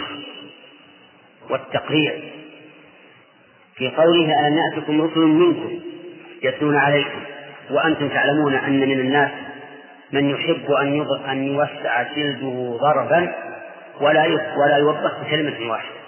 والتقريع. 1.49 2.13
في 3.75 3.89
قوله 3.89 4.47
ألم 4.47 4.57
يأتكم 4.57 5.01
رسل 5.01 5.19
منكم 5.19 5.79
يتلون 6.43 6.75
عليكم 6.77 7.21
وأنتم 7.71 8.09
تعلمون 8.09 8.55
أن 8.55 8.79
من 8.79 8.99
الناس 8.99 9.31
من 10.11 10.29
يحب 10.29 10.71
أن 10.71 11.05
أن 11.29 11.43
يوسع 11.43 12.03
جلده 12.15 12.77
ضربا 12.81 13.48
ولا 14.01 14.23
ولا 14.57 14.77
يوضح 14.77 15.11
بكلمة 15.21 15.71
واحدة. 15.71 15.99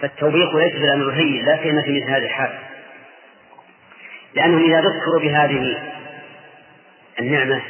فالتوبيخ 0.00 0.54
ليس 0.54 0.72
بالأمر 0.72 1.08
الهين 1.08 1.44
لا 1.44 1.62
سيما 1.62 1.82
في 1.82 2.00
مثل 2.00 2.10
هذه 2.10 2.24
الحال. 2.24 2.50
لأنهم 4.34 4.64
إذا 4.64 4.80
ذكروا 4.80 5.20
بهذه 5.20 5.78
النعمة 7.20 7.60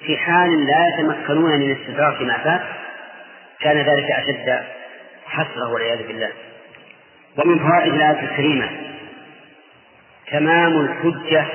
في 0.00 0.16
حال 0.16 0.66
لا 0.66 0.86
يتمكنون 0.88 1.60
من 1.60 1.76
استدراك 1.76 2.22
ما 2.22 2.38
فات 2.38 2.62
كان 3.60 3.76
ذلك 3.76 4.10
أشد 4.10 4.64
حسرة 5.26 5.72
والعياذ 5.72 6.06
بالله. 6.06 6.30
ومن 7.38 7.58
فوائد 7.58 7.94
الآية 7.94 8.20
الكريمة 8.30 8.70
تمام 10.30 10.80
الحجة 10.80 11.46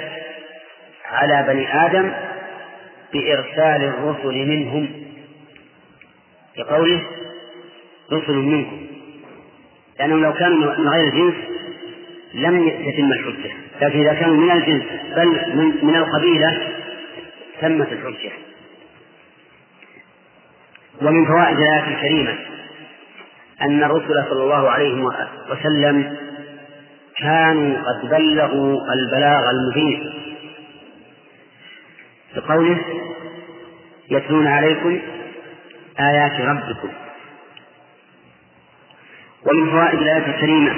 على 1.12 1.44
بني 1.48 1.86
آدم 1.86 2.12
بإرسال 3.14 3.84
الرسل 3.84 4.48
منهم 4.48 5.11
كقوله 6.58 7.01
رسل 8.12 8.34
منكم. 8.34 8.88
لأنهم 10.00 10.24
لو 10.24 10.34
كانوا 10.34 10.77
من 10.77 10.88
غير 10.89 11.08
الجنس 11.08 11.36
لم 12.34 12.70
تتم 12.70 13.12
الحجة. 13.12 13.51
لكن 13.81 14.00
إذا 14.00 14.13
كانوا 14.13 14.38
من 14.38 14.51
الجنس 14.51 14.84
بل 15.15 15.55
من 15.86 15.96
القبيلة 15.96 16.67
تمت 17.62 17.91
الحجة. 17.91 18.31
ومن 21.01 21.25
فوائد 21.25 21.58
الآية 21.58 21.96
الكريمة 21.96 22.38
أن 23.62 23.84
الرسل 23.84 24.25
صلى 24.29 24.43
الله 24.43 24.70
عليه 24.70 25.03
وسلم 25.51 26.17
كانوا 27.17 27.77
قد 27.77 28.10
بلغوا 28.10 28.93
البلاغ 28.93 29.50
المبين. 29.50 30.13
بقوله 32.36 32.81
يتلون 34.10 34.48
عليكم 34.48 35.00
آيات 36.10 36.41
ربكم. 36.41 36.89
ومن 39.46 39.72
فوائد 39.72 40.00
الآية 40.00 40.36
الكريمة 40.36 40.72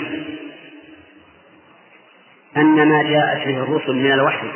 أن 2.58 2.88
ما 2.90 3.04
جاءت 3.04 3.48
به 3.48 3.64
الرسل 3.64 3.94
من 3.94 4.12
الوحي 4.12 4.48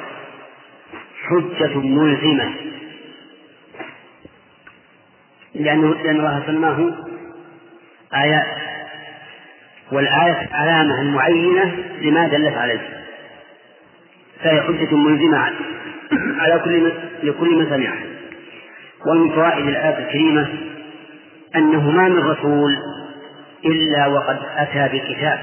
حجة 1.27 1.77
ملزمة. 1.77 2.53
لأنه 5.55 5.93
لأن 5.93 6.15
الله 6.15 6.43
سماه 6.47 6.93
آيات 8.13 8.57
والآية 9.91 10.49
علامة 10.51 11.03
معينة 11.03 11.75
لما 12.01 12.27
دلت 12.27 12.57
عليه. 12.57 13.03
فهي 14.43 14.61
حجة 14.61 14.95
ملزمة 14.95 15.37
على 16.39 16.59
كل 16.63 16.91
لكل 17.23 17.55
من 17.55 17.69
سمعها. 17.69 18.06
ومن 19.05 19.29
فوائد 19.29 19.67
الآية 19.67 19.97
الكريمة 19.97 20.47
أنه 21.55 21.91
ما 21.91 22.09
من 22.09 22.19
رسول 22.19 22.77
إلا 23.65 24.07
وقد 24.07 24.39
أتى 24.57 24.97
بكتاب 24.97 25.39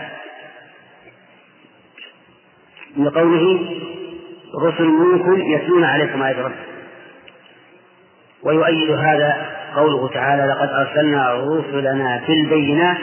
من 2.96 3.08
قوله 3.10 3.66
رسل 4.62 4.84
منكم 4.84 5.40
يتلون 5.40 5.84
عليكم 5.84 6.22
آيات 6.22 6.36
ربكم. 6.36 6.58
ويؤيد 8.42 8.90
هذا 8.90 9.46
قوله 9.76 10.08
تعالى 10.08 10.42
لقد 10.42 10.68
أرسلنا 10.68 11.34
رسلنا 11.34 12.20
في 12.26 12.32
البينات 12.32 12.98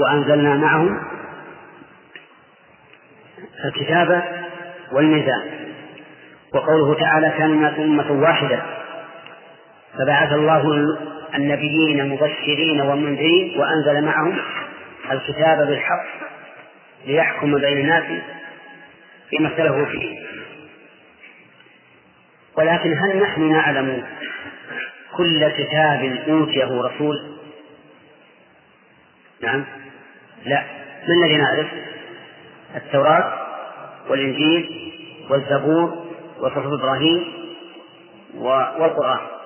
وأنزلنا 0.00 0.54
معهم 0.54 1.00
الكتاب 3.64 4.22
والميزان. 4.92 5.42
وقوله 6.54 6.94
تعالى 6.94 7.30
كان 7.38 7.50
الناس 7.50 7.78
أمة 7.78 8.12
واحدة. 8.12 8.77
فبعث 9.98 10.32
الله 10.32 10.62
النبيين 11.34 12.08
مبشرين 12.08 12.80
ومنذرين 12.80 13.60
وأنزل 13.60 14.04
معهم 14.04 14.38
الكتاب 15.10 15.66
بالحق 15.66 16.04
ليحكم 17.06 17.58
بين 17.58 17.78
الناس 17.78 18.04
فيما 19.30 19.48
اختلفوا 19.48 19.84
فيه. 19.84 20.18
ولكن 22.56 22.98
هل 22.98 23.22
نحن 23.22 23.52
نعلم 23.52 24.04
كل 25.16 25.48
كتاب 25.48 26.18
أوتيه 26.28 26.82
رسول؟ 26.82 27.36
نعم. 29.42 29.64
لا. 30.44 30.64
من 31.08 31.24
الذي 31.24 31.36
نعرف؟ 31.36 31.66
التوراة 32.76 33.46
والإنجيل 34.08 34.92
والزبور 35.30 36.06
وصحف 36.40 36.66
إبراهيم 36.66 37.24
والقرآن. 38.34 39.37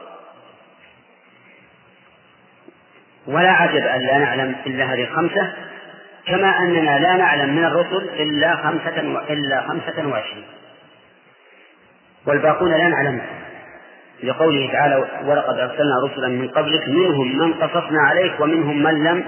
ولا 3.27 3.51
عجب 3.51 3.87
أن 3.87 4.01
لا 4.01 4.19
نعلم 4.19 4.55
إلا 4.67 4.85
هذه 4.85 5.03
الخمسة 5.05 5.53
كما 6.27 6.59
أننا 6.59 6.99
لا 6.99 7.17
نعلم 7.17 7.57
من 7.57 7.65
الرسل 7.65 8.09
إلا 8.09 8.57
خمسة 8.57 9.15
و... 9.15 9.19
إلا 9.33 9.61
خمسة 9.61 10.09
وعشرين. 10.09 10.45
والباقون 12.27 12.71
لا 12.71 12.89
نعلم. 12.89 13.21
لقوله 14.23 14.73
تعالى 14.73 14.97
ولقد 15.25 15.59
أرسلنا 15.59 15.95
رسلا 16.05 16.29
من 16.29 16.49
قبلك 16.49 16.89
منهم 16.89 17.39
من 17.39 17.55
قصصنا 17.55 18.03
عليك 18.03 18.41
ومنهم 18.41 18.83
من 18.83 19.05
لم 19.05 19.25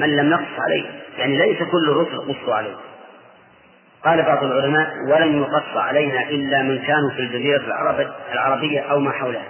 من 0.00 0.16
لم 0.16 0.30
نقص 0.30 0.60
عليه 0.60 0.84
يعني 1.18 1.36
ليس 1.36 1.58
كل 1.58 1.90
الرسل 1.90 2.18
قصوا 2.18 2.54
عليه 2.54 2.74
قال 4.04 4.22
بعض 4.22 4.44
العلماء 4.44 4.90
ولم 5.08 5.42
يقص 5.42 5.76
علينا 5.76 6.22
إلا 6.22 6.62
من 6.62 6.78
كانوا 6.78 7.10
في 7.10 7.20
الجزيرة 7.20 7.62
العربية 8.32 8.80
أو 8.80 8.98
ما 8.98 9.10
حولها. 9.10 9.48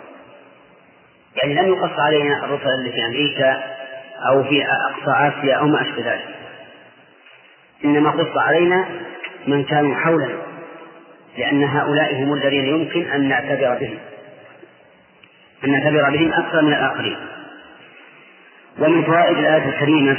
يعني 1.37 1.55
لم 1.55 1.69
يقص 1.69 1.99
علينا 1.99 2.45
الرسل 2.45 2.69
اللي 2.69 2.93
في 2.93 3.05
أمريكا 3.05 3.63
أو 4.29 4.45
في 4.45 4.65
أقصى 4.67 5.39
آسيا 5.39 5.55
أو 5.55 5.67
ما 5.67 5.83
أشبه 5.83 6.13
ذلك. 6.13 6.35
إنما 7.85 8.11
قص 8.11 8.37
علينا 8.37 8.89
من 9.47 9.65
كانوا 9.65 9.95
حولنا 9.97 10.39
لأن 11.39 11.65
هؤلاء 11.65 12.15
هم 12.15 12.33
الذين 12.33 12.65
يمكن 12.65 13.11
أن 13.11 13.29
نعتبر 13.29 13.79
بهم 13.81 13.99
أن 15.65 15.71
نعتبر 15.71 16.11
بهم 16.11 16.33
أكثر 16.33 16.63
من 16.63 16.73
الآخرين. 16.73 17.17
ومن 18.79 19.05
فوائد 19.05 19.39
الآية 19.39 19.69
الكريمة 19.69 20.17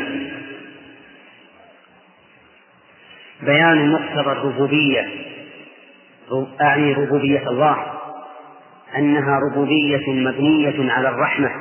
بيان 3.41 3.91
مقتضى 3.91 4.31
الربوبية 4.31 5.07
أعني 6.61 6.93
ربوبية 6.93 7.49
الله. 7.49 7.93
أنها 8.97 9.39
ربوبية 9.39 10.09
مبنية 10.13 10.91
على 10.91 11.09
الرحمة. 11.09 11.51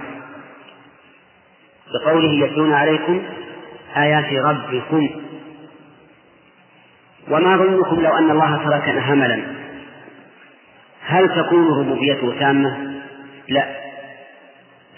بقوله 1.95 2.45
يتلون 2.45 2.73
عليكم 2.73 3.23
آيات 3.97 4.33
ربكم. 4.33 5.11
وما 7.31 7.57
ظنكم 7.57 8.01
لو 8.01 8.19
أن 8.19 8.31
الله 8.31 8.57
تركنا 8.65 9.13
هملا؟ 9.13 9.43
هل 11.07 11.29
تكون 11.29 11.79
ربوبيته 11.81 12.39
تامة؟ 12.39 12.93
لا. 13.49 13.67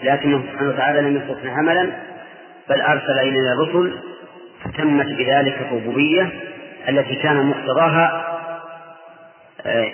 لكنه 0.03 0.43
سبحانه 0.51 0.69
وتعالى 0.69 1.01
لم 1.01 1.15
يتركنا 1.17 1.59
هملا 1.59 1.83
بل 2.69 2.81
أرسل 2.81 3.19
إلينا 3.19 3.53
الرسل 3.53 3.99
فتمت 4.63 5.05
بذلك 5.05 5.57
الربوبية 5.61 6.29
التي 6.89 7.15
كان 7.15 7.45
مقتضاها 7.45 8.25
آه، 9.65 9.91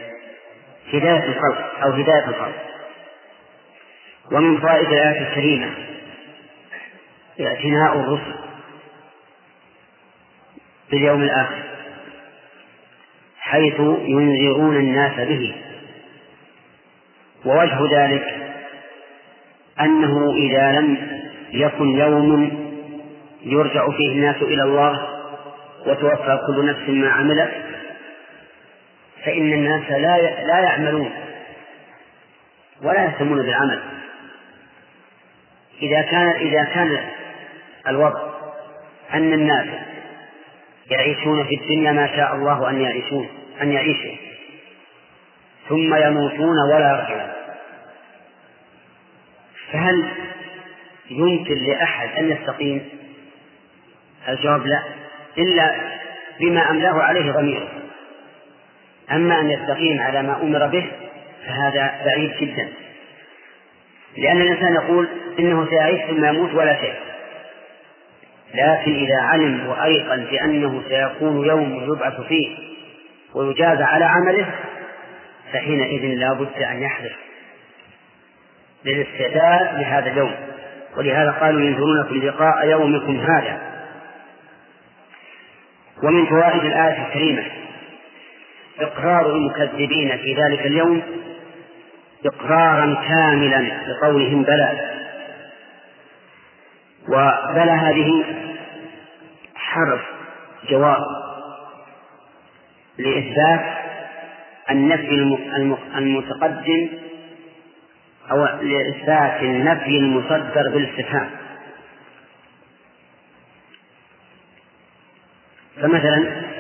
هداية 0.94 1.24
الخلق 1.26 1.84
أو 1.84 1.92
هداية 1.92 2.28
الخلق. 2.28 2.56
ومن 4.32 4.58
فوائد 4.58 4.88
الآية 4.88 5.28
الكريمة 5.30 5.70
اعتناء 7.42 8.00
الرسل 8.00 8.36
باليوم 10.92 11.22
الآخر 11.24 11.64
حيث 13.40 13.80
ينذرون 14.02 14.76
الناس 14.76 15.28
به. 15.28 15.56
ووجه 17.46 17.80
ذلك 18.00 18.24
أنه 19.80 20.34
إذا 20.34 20.72
لم 20.72 20.98
يكن 21.52 21.88
يوم 21.98 22.62
يرجع 23.44 23.90
فيه 23.90 24.12
الناس 24.12 24.36
إلى 24.42 24.64
الله 24.64 25.08
وتوفى 25.86 26.40
كل 26.48 26.66
نفس 26.66 26.90
ما 26.90 27.10
عملت 27.12 27.52
فإن 29.26 29.54
الناس 29.54 29.92
لا 29.92 30.18
لا 30.22 30.60
يعملون 30.60 31.12
ولا 32.82 33.04
يهتمون 33.06 33.42
بالعمل. 33.42 33.82
إذا 35.82 36.02
كان 36.02 36.30
إذا 36.30 36.64
كان 36.64 37.00
الوضع 37.88 38.22
أن 39.14 39.34
الناس 39.34 39.68
يعيشون 40.92 41.44
في 41.44 41.56
الدنيا 41.56 41.92
ما 41.92 42.08
شاء 42.08 42.36
الله 42.36 42.70
أن 42.70 42.82
يعيشون 42.82 43.30
أن 43.62 43.72
يعيشوا 43.72 44.16
ثم 45.70 45.96
يموتون 45.96 46.56
ولا 46.74 46.92
يرجعون. 46.92 47.32
فهل 49.72 50.12
يمكن 51.10 51.56
لأحد 51.68 52.10
أن 52.18 52.32
يستقيم؟ 52.32 52.90
الجواب 54.28 54.68
لا 54.68 54.84
إلا 55.38 55.76
بما 56.40 56.70
أملاه 56.70 57.02
عليه 57.02 57.32
ضميره. 57.32 57.81
أما 59.12 59.40
أن 59.40 59.52
يستقيم 59.52 60.02
على 60.02 60.22
ما 60.22 60.42
أمر 60.42 60.68
به 60.68 60.92
فهذا 61.48 62.02
بعيد 62.06 62.32
جدا. 62.42 62.70
لأن 64.18 64.42
الإنسان 64.42 64.74
يقول 64.74 65.08
إنه 65.40 65.68
سيعيش 65.70 66.02
ثم 66.02 66.26
يموت 66.26 66.54
ولا 66.54 66.82
شيء. 66.82 66.94
لكن 68.54 68.96
إذا 68.96 69.22
علم 69.22 69.68
وأيقن 69.68 70.24
بأنه 70.32 70.84
سيكون 70.90 71.48
يوم 71.48 71.94
يبعث 71.94 72.22
فيه 72.22 72.58
ويجازى 73.34 73.84
على 73.84 74.06
عمله 74.06 74.46
فحينئذ 75.54 76.06
لا 76.06 76.34
بد 76.34 76.62
أن 76.72 76.82
يحذر 76.82 77.16
للاستعداد 78.86 79.80
لهذا 79.80 80.12
اليوم. 80.12 80.36
ولهذا 80.98 81.32
قالوا 81.32 81.62
ينذرونكم 81.62 82.28
لقاء 82.28 82.68
يومكم 82.68 83.20
هذا. 83.20 83.62
ومن 86.04 86.26
فوائد 86.26 86.66
الآية 86.66 87.08
الكريمة 87.08 87.44
إقرار 88.80 89.36
المكذبين 89.36 90.18
في 90.18 90.34
ذلك 90.34 90.66
اليوم 90.66 91.02
إقرارا 92.26 92.94
كاملا 93.08 93.72
لقولهم 93.88 94.44
بلى. 94.44 94.92
وبلى 97.08 97.72
هذه 97.72 98.24
حرف 99.56 100.02
جواب 100.70 101.02
لإثبات 102.98 103.78
النفي 104.70 105.38
المتقدم 105.96 106.90
أو 108.32 108.46
لإثبات 108.46 109.42
النفي 109.42 109.98
المصدر 109.98 110.70
بالاستفهام 110.70 111.30
فمثلا 115.82 116.51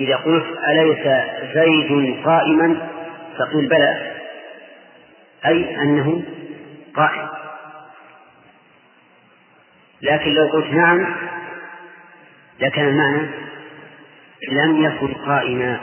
إذا 0.00 0.16
قلت 0.16 0.44
أليس 0.68 1.06
زيد 1.54 2.24
قائما؟ 2.24 2.88
تقول 3.38 3.66
بلى. 3.68 4.12
أي 5.46 5.76
أنه 5.82 6.22
قائم. 6.94 7.28
لكن 10.02 10.34
لو 10.34 10.46
قلت 10.46 10.66
نعم 10.66 11.06
لكان 12.60 12.88
المعنى 12.88 13.28
لم 14.52 14.84
يكن 14.84 15.14
قائما. 15.14 15.80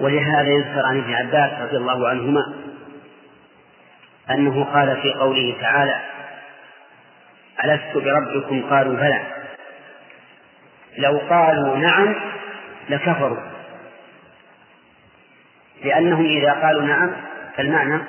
ولهذا 0.00 0.48
يذكر 0.48 0.86
عن 0.86 0.98
ابن 0.98 1.14
عباس 1.14 1.60
رضي 1.60 1.76
الله 1.76 2.08
عنهما 2.08 2.54
أنه 4.30 4.64
قال 4.64 5.02
في 5.02 5.12
قوله 5.12 5.56
تعالى 5.60 6.00
ألست 7.64 7.94
بربكم؟ 7.94 8.62
قالوا 8.70 8.96
بلى. 8.96 9.39
لو 10.98 11.18
قالوا 11.30 11.76
نعم 11.76 12.14
لكفروا. 12.88 13.50
لأنهم 15.84 16.26
إذا 16.26 16.52
قالوا 16.52 16.82
نعم 16.82 17.12
فالمعنى 17.56 18.02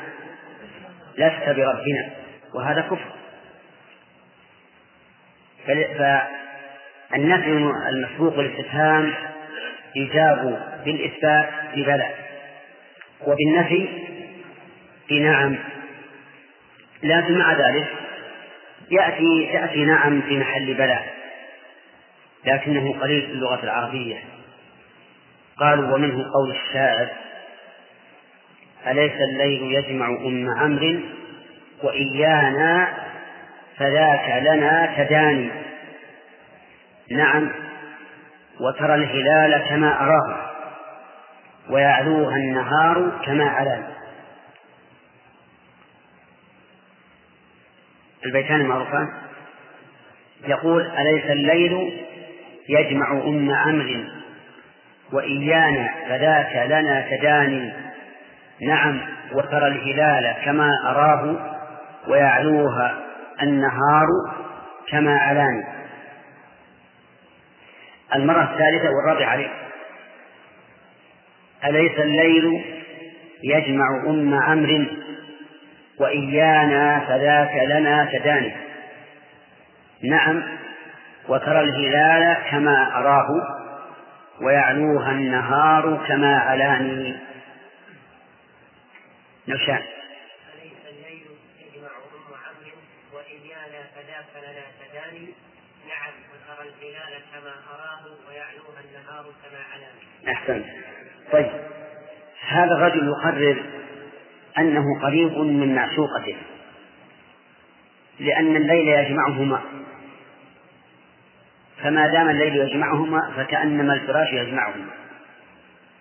لست 1.18 1.46
بربنا 1.50 2.10
وهذا 2.54 2.82
كفر. 2.82 3.12
فالنفي 7.12 7.74
المسبوق 7.90 8.40
الاستفهام 8.40 9.14
إيجاب 9.96 10.60
بالإثبات 10.86 11.50
ببلى 11.76 12.10
وبالنفي 13.28 13.90
بنعم. 15.10 15.58
لكن 17.04 17.38
مع 17.38 17.54
ذلك 17.54 17.88
يأتي 18.92 19.50
تأتي 19.54 19.86
نعم 19.86 20.22
في 20.22 20.40
محل 20.40 20.74
بلى 20.74 21.00
لكنه 22.46 23.00
قليل 23.02 23.22
في 23.22 23.32
اللغة 23.32 23.64
العربية. 23.64 24.18
قالوا 25.58 25.94
ومنه 25.96 26.26
قول 26.34 26.52
الشاعر 26.52 27.08
أليس 28.88 29.14
الليل 29.14 29.62
يجمع 29.62 30.08
أم 30.08 30.50
عمرو؟ 30.58 31.00
وإيانا 31.84 32.94
فذاك 33.78 34.44
لنا 34.48 34.94
تداني. 34.98 35.50
نعم 37.12 37.52
وترى 38.60 38.96
الهلال 38.96 39.70
كما 39.70 40.04
أراه 40.04 40.52
ويعلوها 41.70 42.36
النهار 42.36 43.12
كما 43.26 43.50
علاني 43.50 43.94
البيتان 48.26 48.62
المعروفان 48.62 49.08
يقول 50.48 50.86
أليس 50.86 51.26
الليل 51.26 52.02
يجمع 52.70 53.12
أم 53.12 53.52
عمرو 53.52 54.04
وإيانا 55.14 55.90
فذاك 56.10 56.68
لنا 56.68 57.06
تداني 57.12 57.74
نعم 58.62 59.02
وترى 59.34 59.68
الهلال 59.68 60.36
كما 60.46 60.70
أراه 60.86 61.36
ويعلوها 62.08 62.98
النهار 63.42 64.08
كما 64.90 65.18
علاني 65.18 65.64
المرة 68.16 68.44
الثالثة 68.44 68.90
والرابعة 68.90 69.30
عليه 69.30 69.50
أليس 71.66 72.00
الليل 72.00 72.62
يجمع 73.44 73.86
أم 74.08 74.34
عمرو 74.34 74.86
وإيانا 76.00 77.00
فذاك 77.00 77.52
لنا 77.68 78.10
تداني 78.14 78.52
نعم 80.04 80.44
وترى 81.28 81.60
الهلال 81.60 82.38
كما 82.52 82.98
أراه 82.98 83.28
ويعلوها 84.42 85.12
النهار 85.12 86.06
كما 86.08 86.40
علاني 86.40 87.16
علاني 99.74 100.32
أحسنت. 100.32 100.66
طيب. 101.32 101.52
هذا 102.48 102.72
الرجل 102.72 103.08
يقرر 103.08 103.64
أنه 104.58 104.86
قريب 105.02 105.38
من 105.38 105.76
معشوقته 105.76 106.38
لأن 108.20 108.56
الليل 108.56 108.88
يجمعهما. 108.88 109.62
فما 111.84 112.08
دام 112.08 112.30
الليل 112.30 112.56
يجمعهما 112.56 113.32
فكأنما 113.38 113.94
الفراش 113.94 114.28
يجمعهما. 114.34 114.86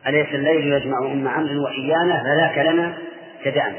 أليس 0.07 0.27
الليل 0.35 0.73
يجمع 0.73 0.99
أم 0.99 1.29
عمرو 1.29 1.65
وإيانا؟ 1.65 2.23
فذاك 2.23 2.59
لنا 2.67 2.99
كدأنا 3.45 3.77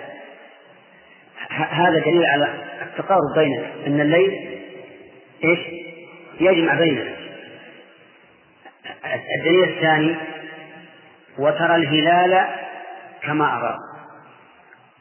هذا 1.49 1.99
دليل 1.99 2.25
على 2.25 2.47
التقارب 2.81 3.35
بيننا 3.35 3.67
أن 3.87 4.01
الليل 4.01 4.59
إيش؟ 5.43 5.59
يجمع 6.39 6.73
بيننا. 6.73 7.11
الدليل 9.37 9.63
الثاني 9.63 10.15
وترى 11.37 11.75
الهلال 11.75 12.47
كما 13.21 13.57
أرى 13.57 13.77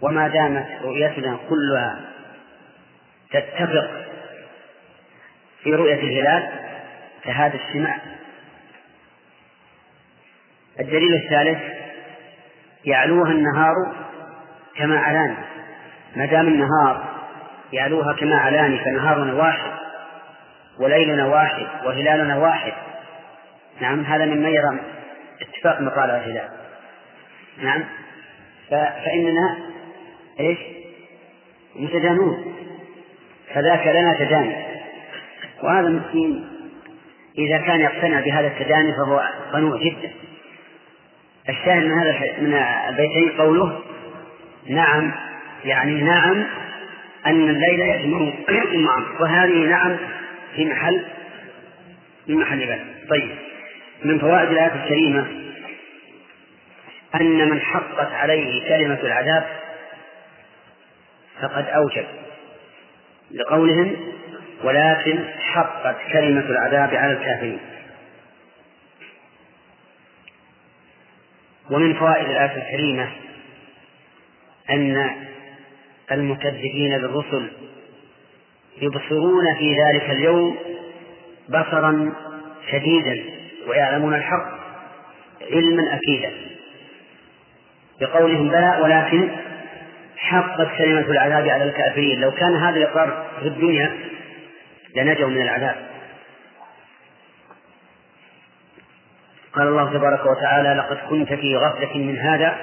وما 0.00 0.28
دامت 0.28 0.66
رؤيتنا 0.82 1.38
كلها 1.48 2.00
تتفق 3.30 3.90
في 5.62 5.74
رؤية 5.74 5.94
الهلال 5.94 6.69
فهذا 7.24 7.54
اجتماع 7.54 7.98
الدليل 10.80 11.14
الثالث 11.14 11.59
يعلوها 12.85 13.30
النهار 13.30 13.74
كما 14.76 14.98
علاني 14.98 15.37
ما 16.16 16.26
دام 16.26 16.48
النهار 16.48 17.04
يعلوها 17.72 18.12
كما 18.12 18.37
علاني 18.37 18.78
فنهارنا 18.78 19.33
واحد 19.35 19.70
وليلنا 20.78 21.26
واحد 21.26 21.66
وهلالنا 21.85 22.38
واحد. 22.38 22.72
نعم 23.80 24.04
هذا 24.04 24.24
مما 24.24 24.48
يرى 24.48 24.80
اتفاق 25.42 25.80
مطالع 25.80 26.16
الهلال. 26.16 26.48
نعم 27.62 27.85
فإننا 28.70 29.59
إيش؟ 30.40 30.59
متدانون. 31.76 32.54
فذاك 33.54 33.87
لنا 33.87 34.16
تداني. 34.18 34.56
وهذا 35.62 35.87
المسكين 35.87 36.60
إذا 37.38 37.58
كان 37.58 37.80
يقتنع 37.80 38.20
بهذا 38.20 38.46
التداني 38.46 38.92
فهو 38.92 39.30
قنوع 39.52 39.78
جدا. 39.82 40.10
الشاهد 41.48 41.84
من 41.84 41.98
هذا 41.98 42.12
من 42.38 42.54
البيتين 42.88 43.28
قوله 43.38 43.80
نعم 44.68 45.12
يعني 45.64 46.02
نعم 46.02 46.44
أن 47.26 47.48
الليل 47.48 47.80
يجمع 48.48 49.04
وهذه 49.20 49.66
نعم 49.66 49.96
في 50.56 50.64
محل 50.64 51.04
في 52.26 52.34
محل 52.34 52.66
بل 52.66 52.80
طيب. 53.10 53.36
من 54.04 54.18
فوائد 54.18 54.50
الآية 54.50 54.84
الكريمة 54.84 55.26
أن 57.14 57.50
من 57.50 57.60
حقت 57.60 58.12
عليه 58.12 58.68
كلمة 58.68 58.98
العذاب 59.02 59.46
فقد 61.40 61.66
أوجب. 61.66 62.06
لقولهم 63.30 63.96
ولكن 64.64 65.25
حقت 65.38 65.96
كلمة 66.12 66.40
العذاب 66.40 66.94
على 66.94 67.12
الكافرين. 67.12 67.59
ومن 71.70 71.94
فوائد 71.94 72.31
الآية 72.31 72.57
الكريمة 72.57 73.09
أن 74.70 75.11
المكذبين 76.12 76.99
بالرسل 76.99 77.51
يبصرون 78.83 79.55
في 79.59 79.77
ذلك 79.77 80.11
اليوم 80.11 80.57
بصرا 81.49 82.12
شديدا 82.70 83.25
ويعلمون 83.66 84.14
الحق 84.14 84.61
علما 85.53 85.94
أكيدا. 85.94 86.33
بقولهم 88.01 88.49
بلى 88.49 88.79
ولكن 88.83 89.29
حقت 90.16 90.68
كلمة 90.79 91.01
العذاب 91.11 91.49
على 91.49 91.64
الكافرين. 91.64 92.20
لو 92.20 92.31
كان 92.31 92.57
هذا 92.57 92.77
الإقرار 92.77 93.27
في 93.40 93.49
الدنيا 93.49 94.11
لنجوا 94.96 95.29
من 95.29 95.42
العذاب. 95.42 95.76
قال 99.53 99.68
الله 99.68 99.92
تبارك 99.92 100.26
وتعالى 100.26 100.74
لقد 100.74 100.98
كنت 101.11 101.33
في 101.33 101.57
غفلة 101.57 101.94
من 101.94 102.18
هذا 102.18 102.57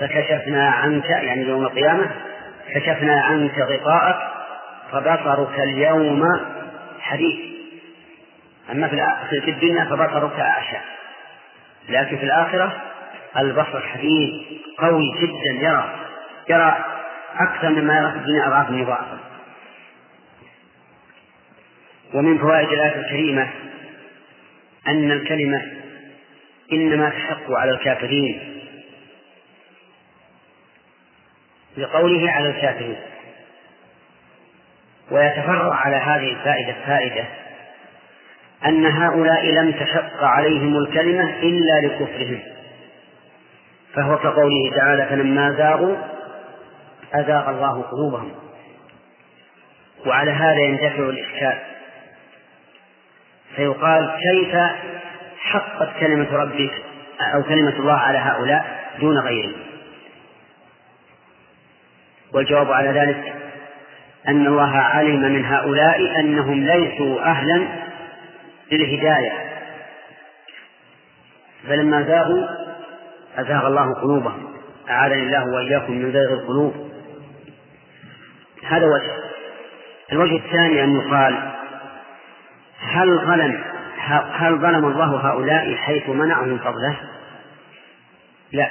فكشفنا 0.00 0.70
عنك 0.70 1.10
يعني 1.10 1.42
يوم 1.42 1.62
القيامة 1.62 2.10
كشفنا 2.74 3.22
عنك 3.22 3.58
غطاءك 3.58 4.16
فبصرك 4.92 5.58
اليوم 5.58 6.22
حديث 7.00 7.38
أما 8.72 8.88
في 9.30 9.50
الدنيا 9.50 9.84
فبصرك 9.84 10.40
أعشى 10.40 10.76
لكن 11.88 12.16
في 12.16 12.24
الآخرة 12.24 12.72
البصر 13.36 13.80
حديث 13.80 14.30
قوي 14.78 15.04
جدا 15.20 15.66
يرى 15.66 15.90
يرى 16.48 16.84
أكثر 17.38 17.68
مما 17.68 17.98
يرى 17.98 18.10
في 18.10 18.16
الدنيا 18.16 18.46
أضعاف 18.46 18.70
مضاعفة 18.70 19.18
ومن 22.16 22.38
فوائد 22.38 22.68
الآية 22.68 22.96
الكريمة 22.96 23.48
أن 24.88 25.12
الكلمة 25.12 25.62
إنما 26.72 27.08
تحق 27.10 27.50
على 27.50 27.70
الكافرين 27.70 28.60
لقوله 31.76 32.30
على 32.30 32.50
الكافرين 32.50 32.96
ويتفرع 35.10 35.74
على 35.74 35.96
هذه 35.96 36.32
الفائدة 36.32 36.74
فائدة 36.86 37.24
أن 38.66 38.86
هؤلاء 38.86 39.46
لم 39.46 39.72
تشق 39.72 40.24
عليهم 40.24 40.76
الكلمة 40.76 41.38
إلا 41.42 41.86
لكفرهم 41.86 42.40
فهو 43.94 44.18
كقوله 44.18 44.76
تعالى 44.76 45.06
فلما 45.06 45.52
زاغوا 45.52 45.96
أزاغ 47.14 47.50
الله 47.50 47.82
قلوبهم 47.82 48.32
وعلى 50.06 50.30
هذا 50.30 50.60
يندفع 50.60 51.02
الإشكال. 51.02 51.75
فيقال 53.54 54.10
كيف 54.22 54.56
حقت 55.38 55.88
كلمة 56.00 56.36
ربك 56.36 56.72
أو 57.34 57.42
كلمة 57.42 57.76
الله 57.78 57.94
على 57.94 58.18
هؤلاء 58.18 58.90
دون 59.00 59.18
غيرهم؟ 59.18 59.66
والجواب 62.32 62.72
على 62.72 62.88
ذلك 62.88 63.34
أن 64.28 64.46
الله 64.46 64.76
علم 64.76 65.20
من 65.20 65.44
هؤلاء 65.44 66.20
أنهم 66.20 66.64
ليسوا 66.64 67.20
أهلا 67.20 67.68
للهداية. 68.72 69.32
فلما 71.68 72.02
زاغوا 72.02 72.46
أزاغ 73.36 73.66
الله 73.66 73.94
قلوبهم. 73.94 74.54
أعاذني 74.90 75.22
الله 75.22 75.54
وإياكم 75.54 75.92
من 75.92 76.12
زيغ 76.12 76.32
القلوب. 76.32 76.74
هذا 78.64 78.86
وجه. 78.86 79.12
الوجه 80.12 80.36
الثاني 80.36 80.84
أن 80.84 80.96
يقال 80.96 81.55
هل 82.86 83.18
ظلم 83.26 83.64
هل 84.32 84.58
ظلم 84.58 84.84
الله 84.84 85.30
هؤلاء 85.30 85.74
حيث 85.74 86.08
منعهم 86.08 86.58
فضله؟ 86.58 86.96
لا 88.52 88.70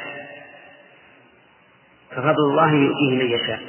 ففضل 2.12 2.50
الله 2.52 2.74
يؤتيه 2.74 3.12
من 3.12 3.32
يشاء 3.32 3.60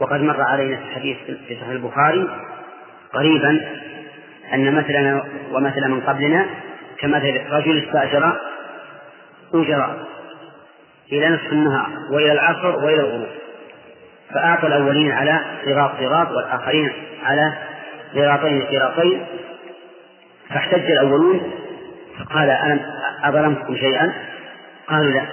وقد 0.00 0.20
مر 0.20 0.42
علينا 0.42 0.76
في 0.76 0.82
الحديث 0.82 1.16
في 1.24 1.56
صحيح 1.56 1.68
البخاري 1.68 2.28
قريبا 3.12 3.60
أن 4.54 4.74
مثلنا 4.74 5.24
ومثل 5.52 5.88
من 5.88 6.00
قبلنا 6.00 6.46
كمثل 6.98 7.40
رجل 7.50 7.84
استأجر 7.84 8.40
أجراء 9.54 10.06
إلى 11.12 11.28
نصف 11.28 11.52
النهار 11.52 11.88
وإلى 12.10 12.32
العصر 12.32 12.76
وإلى 12.76 13.00
الغروب 13.00 13.28
فأعطى 14.30 14.66
الأولين 14.66 15.12
على 15.12 15.40
قراط 15.66 15.90
قراط 15.90 16.30
والآخرين 16.30 16.92
على 17.24 17.52
قراطين 18.14 18.62
قراطين 18.62 19.26
فاحتج 20.48 20.90
الأولون 20.90 21.52
فقال 22.18 22.50
ألم 22.50 22.80
أظلمتكم 23.24 23.76
شيئا؟ 23.76 24.12
قالوا 24.88 25.10
لا. 25.10 25.26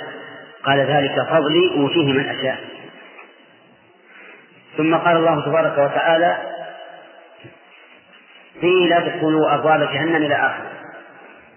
قال 0.64 0.80
ذلك 0.80 1.28
فضلي 1.30 1.72
أوتيه 1.76 2.14
من 2.14 2.30
أشاء. 2.30 2.60
ثم 4.78 4.96
قال 4.96 5.18
الله 5.18 5.46
تبارك 5.46 5.78
وتعالى 5.78 6.38
قيل 8.62 8.94
ادخلوا 8.94 9.56
أبواب 9.56 9.80
جهنم 9.94 10.16
إلى 10.16 10.36
آخره 10.36 10.72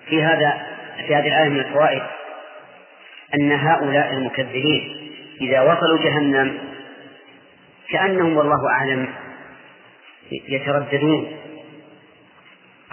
في 0.09 0.23
هذا 0.23 0.63
في 1.07 1.15
هذه 1.15 1.27
الآية 1.27 1.49
من 1.49 1.61
الفوائد 1.61 2.03
أن 3.35 3.53
هؤلاء 3.53 4.13
المكذبين 4.13 5.11
إذا 5.41 5.61
وصلوا 5.61 6.05
جهنم 6.05 6.59
كأنهم 7.91 8.37
والله 8.37 8.71
أعلم 8.71 9.09
يترددون 10.49 11.33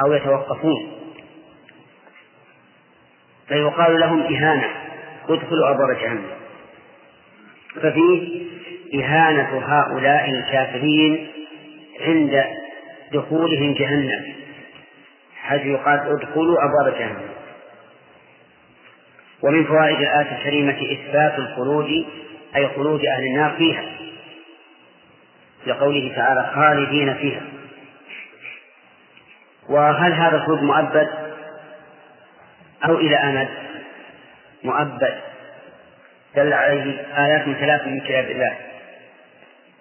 أو 0.02 0.14
يتوقفون. 0.14 0.92
فيقال 3.48 4.00
لهم 4.00 4.22
إهانة 4.22 4.68
ادخلوا 5.30 5.72
أبواب 5.72 5.98
جهنم. 6.02 6.30
ففيه 7.76 8.46
إهانة 8.96 9.62
هؤلاء 9.66 10.30
الكافرين 10.30 11.28
عند 12.02 12.46
دخولهم 13.14 13.74
جهنم 13.74 14.34
حيث 15.42 15.66
يقال 15.66 16.00
ادخلوا 16.00 16.58
أبواب 16.66 17.00
جهنم. 17.00 17.30
ومن 19.42 19.66
فوائد 19.66 19.98
الآية 19.98 20.38
الكريمة 20.38 20.78
إثبات 20.92 21.40
الخلود 21.40 22.06
أي 22.56 22.68
خلود 22.68 23.06
أهل 23.06 23.24
النار 23.24 23.56
فيها. 23.58 23.84
لقوله 25.70 26.16
تعالى 26.16 26.52
خالدين 26.56 27.14
فيها. 27.14 27.42
وهل 29.70 30.14
هذا 30.14 30.36
الخلود 30.38 30.64
مؤبد 30.64 31.10
أو 32.86 32.98
إلى 32.98 33.16
أمد؟ 33.16 33.50
مؤبد. 34.64 35.16
دل 36.36 36.54
عليه 36.54 37.06
آيات 37.18 37.44
ثلاث 37.44 37.88
من 37.88 38.00
كتاب 38.00 38.26
الله. 38.30 38.56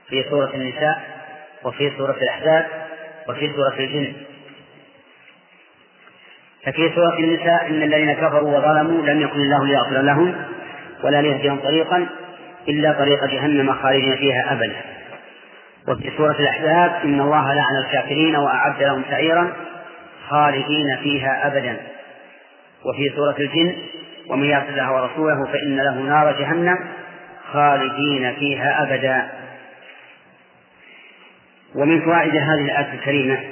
في 0.09 0.25
سورة 0.31 0.51
النساء 0.55 1.01
وفي 1.65 1.93
سورة 1.99 2.17
الأحزاب 2.23 2.67
وفي 3.29 3.53
سورة 3.57 3.75
الجن. 3.79 4.13
ففي 6.65 6.91
سورة 6.95 7.19
النساء 7.19 7.67
إن 7.67 7.83
الذين 7.83 8.13
كفروا 8.13 8.59
وظلموا 8.59 9.07
لم 9.07 9.21
يكن 9.21 9.41
الله 9.41 9.67
ليغفر 9.67 10.03
لهم 10.03 10.45
ولا 11.03 11.23
ليهديهم 11.23 11.61
طريقا 11.61 12.07
إلا 12.69 12.93
طريق 12.93 13.25
جهنم 13.25 13.73
خالدين 13.73 14.17
فيها 14.17 14.53
أبدا. 14.53 14.98
وفي 15.89 16.17
سورة 16.17 16.37
الأحزاب 16.41 17.05
إن 17.05 17.21
الله 17.21 17.55
لعن 17.55 17.77
الكافرين 17.85 18.37
وأعد 18.37 18.83
لهم 18.83 19.05
سعيرا 19.11 19.53
خالدين 20.29 20.97
فيها 21.03 21.47
أبدا. 21.47 21.77
وفي 22.85 23.17
سورة 23.17 23.37
الجن 23.39 23.77
ومن 24.29 24.47
يعص 24.47 24.69
الله 24.69 24.93
ورسوله 24.93 25.53
فإن 25.53 25.77
له 25.77 25.95
نار 25.95 26.33
جهنم 26.41 26.79
خالدين 27.53 28.35
فيها 28.35 28.83
أبدا. 28.83 29.29
ومن 31.75 32.01
فوائد 32.01 32.37
هذه 32.37 32.65
الآية 32.65 32.93
الكريمة 32.95 33.45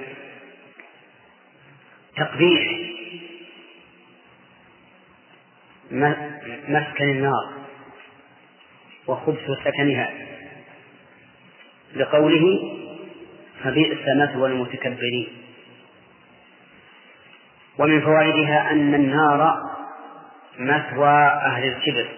تقبيح 2.17 2.79
مسكن 6.69 7.05
النار 7.05 7.53
وخبث 9.07 9.51
سكنها. 9.65 10.36
لقوله 11.95 12.73
فبئس 13.65 13.99
مثوى 14.17 14.49
المتكبرين. 14.49 15.29
ومن 17.79 18.01
فوائدها 18.01 18.71
أن 18.71 18.95
النار 18.95 19.57
مثوى 20.59 21.19
أهل 21.27 21.69
الكبر. 21.69 22.09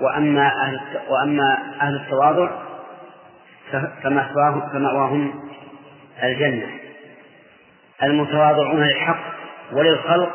وأما 0.00 0.46
أهل 0.62 0.80
وأما 1.08 1.58
أهل 1.80 1.94
التواضع 1.96 2.50
فمأواهم 4.02 4.70
فمأواهم 4.72 5.50
الجنة. 6.22 6.66
المتواضعون 8.02 8.82
للحق 8.82 9.20
وللخلق 9.72 10.30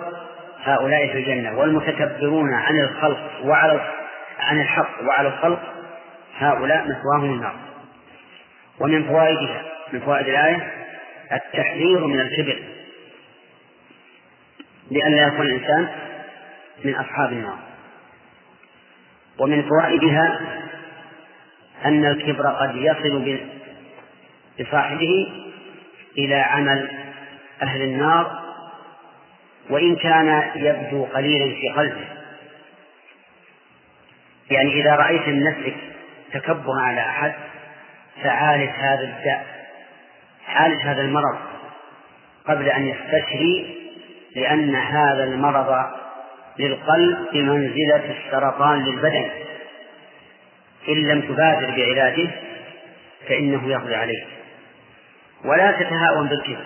هؤلاء 0.63 1.07
في 1.07 1.17
الجنة 1.17 1.57
والمتكبرون 1.57 2.53
عن 2.53 2.79
الخلق 2.79 3.19
وعلى 3.43 3.81
عن 4.39 4.61
الحق 4.61 5.03
وعلى 5.03 5.27
الخلق 5.27 5.72
هؤلاء 6.37 6.87
مثواهم 6.87 7.33
النار. 7.33 7.55
ومن 8.79 9.03
فوائدها 9.03 9.61
من 9.93 9.99
فوائد 9.99 10.27
الآية 10.27 10.73
التحذير 11.31 12.07
من 12.07 12.19
الكبر. 12.19 12.63
لئلا 14.91 15.27
يكون 15.27 15.45
الإنسان 15.45 15.89
من 16.85 16.95
أصحاب 16.95 17.31
النار. 17.31 17.57
ومن 19.39 19.69
فوائدها 19.69 20.39
أن 21.85 22.05
الكبر 22.05 22.47
قد 22.47 22.75
يصل 22.75 23.39
بصاحبه 24.59 25.27
إلى 26.17 26.35
عمل 26.35 26.89
أهل 27.61 27.81
النار 27.81 28.43
وإن 29.69 29.95
كان 29.95 30.51
يبدو 30.55 31.05
قليلا 31.05 31.55
في 31.55 31.69
قلبه. 31.69 32.05
يعني 34.51 34.81
إذا 34.81 34.95
رأيت 34.95 35.27
من 35.27 35.43
نفسك 35.43 35.92
تكبر 36.33 36.79
على 36.79 37.01
أحد 37.01 37.33
فعالج 38.23 38.69
هذا 38.69 39.03
الداء 39.03 39.45
عالج 40.47 40.81
هذا 40.81 41.01
المرض 41.01 41.37
قبل 42.47 42.69
أن 42.69 42.87
يستشري 42.87 43.83
لأن 44.35 44.75
هذا 44.75 45.23
المرض 45.23 45.85
للقلب 46.59 47.17
بمنزلة 47.33 48.17
السرطان 48.17 48.85
للبدن. 48.85 49.29
إن 50.89 51.07
لم 51.07 51.21
تبادر 51.21 51.65
بعلاجه 51.65 52.29
فإنه 53.27 53.69
يقضي 53.69 53.95
عليه. 53.95 54.23
ولا 55.45 55.71
تتهاون 55.71 56.27
بالكبر. 56.27 56.65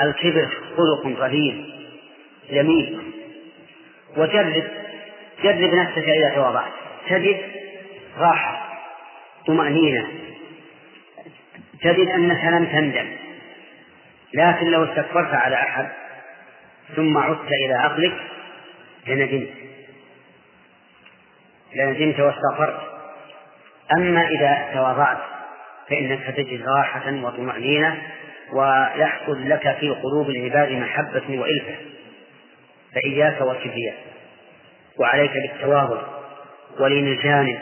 الكبر 0.00 0.48
خلق 0.76 1.20
رهيب 1.20 1.64
جميل. 2.50 3.00
وجرب 4.16 4.64
جرب 5.42 5.74
نفسك 5.74 6.08
إذا 6.08 6.34
تواضعت 6.34 6.72
تجد 7.08 7.55
راحة 8.16 8.78
طمأنينة. 9.46 10.08
تجد 11.82 12.08
أنك 12.08 12.44
لم 12.44 12.66
تندم. 12.66 13.16
لكن 14.34 14.66
لو 14.66 14.84
استكبرت 14.84 15.34
على 15.34 15.56
أحد 15.56 15.88
ثم 16.96 17.18
عدت 17.18 17.52
إلى 17.64 17.74
عقلك 17.74 18.14
لندمت. 19.06 19.48
لندمت 21.74 22.20
واستغفرت. 22.20 22.80
أما 23.92 24.28
إذا 24.28 24.68
تواضعت 24.74 25.18
فإنك 25.88 26.34
تجد 26.36 26.62
راحة 26.76 27.12
وطمأنينة 27.22 28.02
ويحصل 28.52 29.48
لك 29.48 29.76
في 29.80 29.90
قلوب 29.90 30.30
العباد 30.30 30.72
محبة 30.72 31.40
وإلفة 31.40 31.76
فإياك 32.94 33.40
والكبرياء 33.40 33.96
وعليك 34.98 35.30
بالتواضع 35.32 36.02
ولين 36.80 37.06
الجانب 37.06 37.58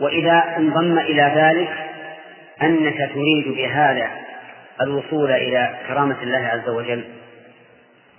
وإذا 0.00 0.56
انضم 0.56 0.98
إلى 0.98 1.22
ذلك 1.22 1.70
أنك 2.62 3.10
تريد 3.14 3.56
بهذا 3.56 4.10
الوصول 4.80 5.30
إلى 5.30 5.78
كرامة 5.88 6.22
الله 6.22 6.46
عز 6.46 6.68
وجل 6.68 7.04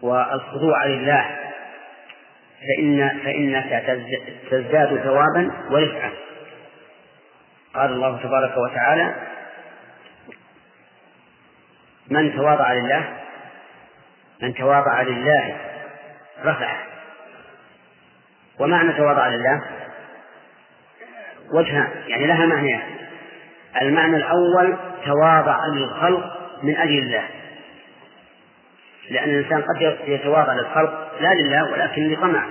والخضوع 0.02 0.86
لله 0.86 1.26
فإن 2.62 3.20
فإنك 3.24 3.84
تزداد 4.52 4.98
ثوابا 5.04 5.52
ورفعة 5.70 6.12
قال 7.74 7.92
الله 7.92 8.18
تبارك 8.24 8.58
وتعالى 8.58 9.14
من 12.10 12.36
تواضع 12.36 12.74
لله 12.74 13.14
من 14.42 14.54
تواضع 14.54 15.02
لله 15.02 15.58
رفعه. 16.46 16.78
ومعنى 18.60 18.94
تواضع 18.94 19.28
لله؟ 19.28 19.62
وجهان 21.54 21.88
يعني 22.08 22.28
لها 22.28 22.46
معنيان. 22.46 22.82
المعنى 23.82 24.18
الأول 24.18 24.78
تواضع 25.06 25.58
للخلق 25.74 26.24
من 26.64 26.78
أجل 26.78 27.00
الله. 27.00 27.24
لأن 29.10 29.30
الإنسان 29.30 29.62
قد 29.62 29.98
يتواضع 30.08 30.54
للخلق 30.54 31.12
لا 31.22 31.34
لله 31.34 31.72
ولكن 31.72 32.12
لطمع. 32.12 32.46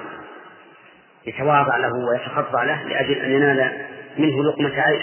يتواضع 1.26 1.76
له 1.76 1.92
ويتخضع 2.10 2.64
له 2.64 2.82
لأجل 2.82 3.12
أن 3.12 3.30
ينال 3.30 3.86
منه 4.18 4.44
لقمة 4.44 4.80
عيش. 4.80 5.02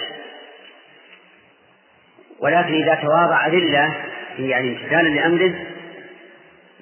ولكن 2.39 2.73
إذا 2.73 2.95
تواضع 2.95 3.47
لله 3.47 3.93
يعني 4.39 4.69
امتثالا 4.69 5.09
لأمره 5.09 5.53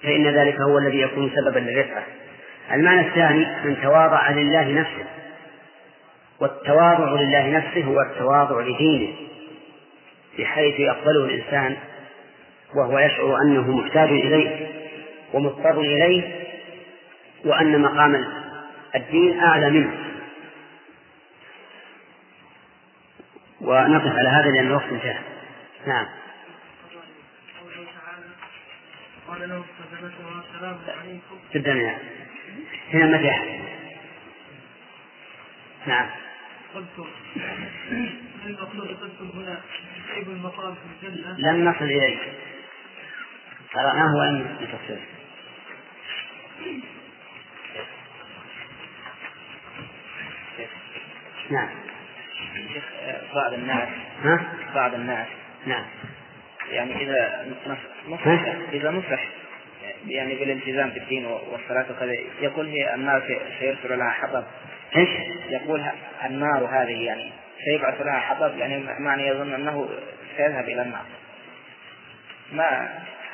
فإن 0.03 0.27
ذلك 0.27 0.61
هو 0.61 0.77
الذي 0.77 1.01
يكون 1.01 1.31
سببا 1.35 1.59
للرفعة. 1.59 2.03
المعنى 2.71 3.07
الثاني 3.07 3.47
من 3.63 3.77
تواضع 3.81 4.29
لله 4.29 4.71
نفسه. 4.71 5.05
والتواضع 6.39 7.21
لله 7.21 7.49
نفسه 7.49 7.83
هو 7.83 8.01
التواضع 8.01 8.61
لدينه 8.61 9.15
بحيث 10.39 10.79
يقبله 10.79 11.25
الإنسان 11.25 11.77
وهو 12.75 12.99
يشعر 12.99 13.41
أنه 13.41 13.77
محتاج 13.77 14.09
إليه 14.09 14.67
ومضطر 15.33 15.79
إليه 15.79 16.45
وأن 17.45 17.81
مقام 17.81 18.25
الدين 18.95 19.39
أعلى 19.39 19.69
منه. 19.69 19.93
ونقف 23.61 24.15
على 24.15 24.29
هذا 24.29 24.49
لأن 24.49 24.67
الوقت 24.67 24.83
انتهى. 24.91 25.17
نعم. 25.87 26.05
قال 29.27 29.49
له 29.49 29.63
السلام 30.03 30.77
عليكم. 31.01 31.37
تبدأ 31.53 31.73
من 31.73 31.91
هنا 32.93 33.17
مدح. 33.17 33.64
نعم. 35.87 36.09
قلت 36.75 37.07
المقصود 38.45 38.87
قلتم 38.87 39.39
هنا 39.39 39.61
المقام 40.17 40.75
في 40.75 41.07
الجنة؟ 41.07 41.35
لم 41.39 41.69
نصل 41.69 41.85
إليه 41.85 42.17
قرأناه 43.73 44.15
ولم 44.15 44.57
نفسره 44.61 45.01
نعم. 51.49 51.69
بعض 53.33 53.53
الناس 53.53 53.89
ها؟ 54.23 54.53
بعض 54.75 54.93
الناس. 54.93 55.27
نعم. 55.65 55.85
يعني 56.71 57.03
إذا 57.03 57.45
نصح 58.07 58.27
إذا 58.73 58.91
نصح 58.91 59.23
يعني 60.07 60.35
بالالتزام 60.35 60.89
بالدين 60.89 61.25
والصلاة 61.25 61.85
وكذا 61.91 62.13
يقول 62.41 62.67
هي 62.67 62.95
النار 62.95 63.39
سيرسل 63.59 63.99
لها 63.99 64.09
حطب. 64.09 64.43
إيش؟ 64.95 65.09
يقول 65.49 65.83
النار 66.25 66.65
هذه 66.71 67.05
يعني 67.05 67.31
سيبعث 67.65 68.01
لها 68.01 68.19
حطب 68.19 68.57
يعني 68.57 68.83
معنى 68.99 69.27
يظن 69.27 69.53
أنه 69.53 69.89
سيذهب 70.37 70.63
إلى 70.63 70.81
النار. 70.81 71.05
ما 72.53 72.89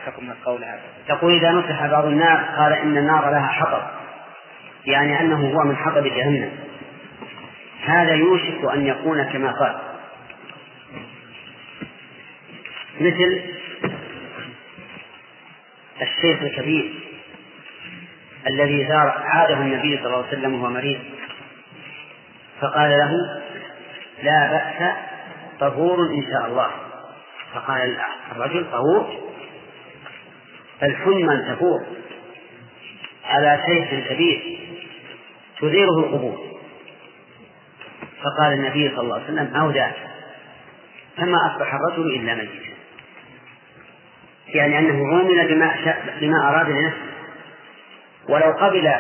حكم 0.06 0.32
القول 0.32 0.64
هذا؟ 0.64 0.82
تقول 1.08 1.34
إذا 1.34 1.52
نصح 1.52 1.86
بعض 1.86 2.06
الناس 2.06 2.56
قال 2.58 2.74
إن 2.74 2.98
النار 2.98 3.32
لها 3.32 3.48
حطب. 3.48 3.84
يعني 4.86 5.20
أنه 5.20 5.54
هو 5.54 5.64
من 5.64 5.76
حطب 5.76 6.04
جهنم. 6.04 6.52
هذا 7.86 8.14
يوشك 8.14 8.74
أن 8.74 8.88
يكون 8.88 9.24
كما 9.24 9.52
قال. 9.52 9.80
مثل 13.00 13.42
الشيخ 16.02 16.42
الكبير 16.42 16.94
الذي 18.48 18.88
زار 18.88 19.24
عاده 19.26 19.58
النبي 19.58 19.98
صلى 19.98 20.06
الله 20.06 20.18
عليه 20.18 20.28
وسلم 20.28 20.54
وهو 20.54 20.70
مريض. 20.70 21.00
فقال 22.62 22.90
له 22.90 23.42
لا 24.24 24.52
بأس 24.52 24.96
طهور 25.60 26.00
إن 26.00 26.24
شاء 26.32 26.48
الله. 26.48 26.72
فقال 27.54 27.98
الرجل 28.32 28.72
طهور. 28.72 29.32
الحمى 30.84 31.56
تفور 31.56 31.86
على 33.26 33.64
شيخ 33.68 34.10
كبير 34.10 34.60
تديره 35.62 36.00
القبور. 36.00 36.52
فقال 38.24 38.54
النبي 38.54 38.90
صلى 38.90 39.02
الله 39.02 39.16
عليه 39.16 39.26
وسلم 39.26 39.56
أو 39.56 39.70
ذاك 39.70 39.96
فما 41.18 41.38
أصبح 41.52 41.74
الرجل 41.74 42.16
إلا 42.16 42.36
ميتا. 42.36 42.72
يعني 44.48 44.80
أنه 44.80 45.08
عومل 45.08 45.48
بما 45.48 45.96
بما 46.22 46.50
أراد 46.50 46.70
لنفسه. 46.70 47.12
ولو 48.30 48.52
قبل 48.52 48.94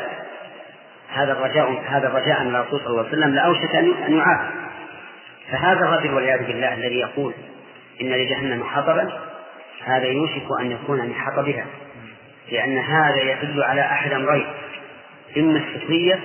هذا 1.12 1.32
الرجاء 1.32 1.84
هذا 1.88 2.08
الرجاء 2.08 2.44
من 2.44 2.56
الرسول 2.56 2.80
صلى 2.80 2.88
الله 2.90 3.00
عليه 3.00 3.10
وسلم 3.12 3.36
لأوشك 3.36 3.76
أن 3.76 4.18
يعافى. 4.18 4.52
فهذا 5.52 5.80
الرجل 5.80 6.14
والعياذ 6.14 6.48
بالله 6.48 6.74
الذي 6.74 7.00
يقول 7.00 7.34
إن 8.02 8.08
لجهنم 8.08 8.64
حطبا 8.64 9.20
هذا 9.86 10.06
يوشك 10.06 10.46
أن 10.62 10.72
يكون 10.72 11.00
من 11.00 11.14
حطبها 11.14 11.66
لأن 12.52 12.78
هذا 12.78 13.22
يدل 13.22 13.64
على 13.64 13.82
أحد 13.82 14.12
أمرين 14.12 14.48
إما 15.38 15.60
السخرية 15.60 16.20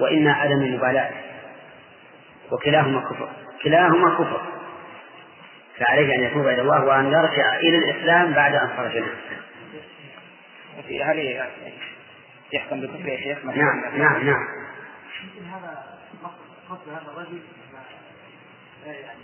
وإما 0.00 0.32
عدم 0.32 0.62
المبالاة 0.62 1.10
وكلاهما 2.52 3.00
كفر 3.00 3.28
كلاهما 3.64 4.14
كفر. 4.14 4.40
فعليه 5.78 6.14
أن 6.14 6.20
يتوب 6.20 6.46
إلى 6.46 6.60
الله 6.62 6.84
وأن 6.84 7.06
يرجع 7.06 7.56
إلى 7.56 7.78
الإسلام 7.78 8.32
بعد 8.32 8.54
أن 8.54 8.68
خرج 8.76 8.96
منه. 8.96 9.14
يحكم 12.54 12.80
بكفر 12.80 13.08
يا 13.08 13.16
شيخ؟ 13.16 13.44
نعم 13.44 13.98
نعم 13.98 14.26
نعم. 14.26 14.48
هذا 15.52 15.84
قصد 16.68 16.88
هذا 16.88 17.12
الرجل 17.12 17.42
يعني 18.86 19.20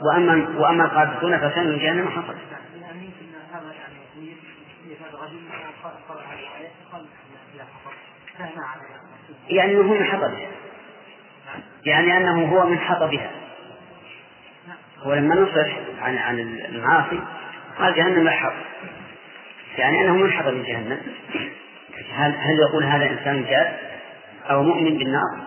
وأما 0.00 0.58
وأما 0.58 0.84
القادسون 0.84 1.38
فكانوا 1.38 1.78
جهنم 1.78 2.08
حصل. 2.08 2.34
يعني 2.80 3.04
يمكن 3.04 3.26
هذا 3.52 3.72
يعني 3.72 4.36
هذا 5.00 5.14
الرجل 5.14 5.38
قرأ 6.08 6.20
هذه 6.20 6.38
الآية 6.38 6.70
قال 6.92 7.06
فهم 8.38 8.64
على 8.64 8.82
يعني 9.48 9.72
أنه 9.72 9.94
من 9.94 10.04
حطبها 10.04 10.48
يعني 11.84 12.16
أنه 12.16 12.46
هو 12.46 12.66
من 12.66 12.78
حطبها 12.78 13.30
هو 14.98 15.14
لما 15.14 15.34
نصح 15.34 15.76
عن 16.02 16.18
عن 16.18 16.38
المعاصي 16.40 17.20
قال 17.78 17.94
جهنم 17.94 18.24
لا 18.24 18.52
يعني 19.80 20.00
أنه 20.00 20.16
من 20.16 20.32
حطب 20.32 20.62
جهنم 20.64 21.00
هل 22.12 22.34
هل 22.34 22.58
يقول 22.68 22.84
هذا 22.84 23.10
إنسان 23.10 23.44
جاد 23.44 23.78
أو 24.50 24.62
مؤمن 24.62 24.98
بالنار؟ 24.98 25.38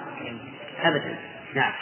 ابدا 0.84 1.16
نعم 1.54 1.74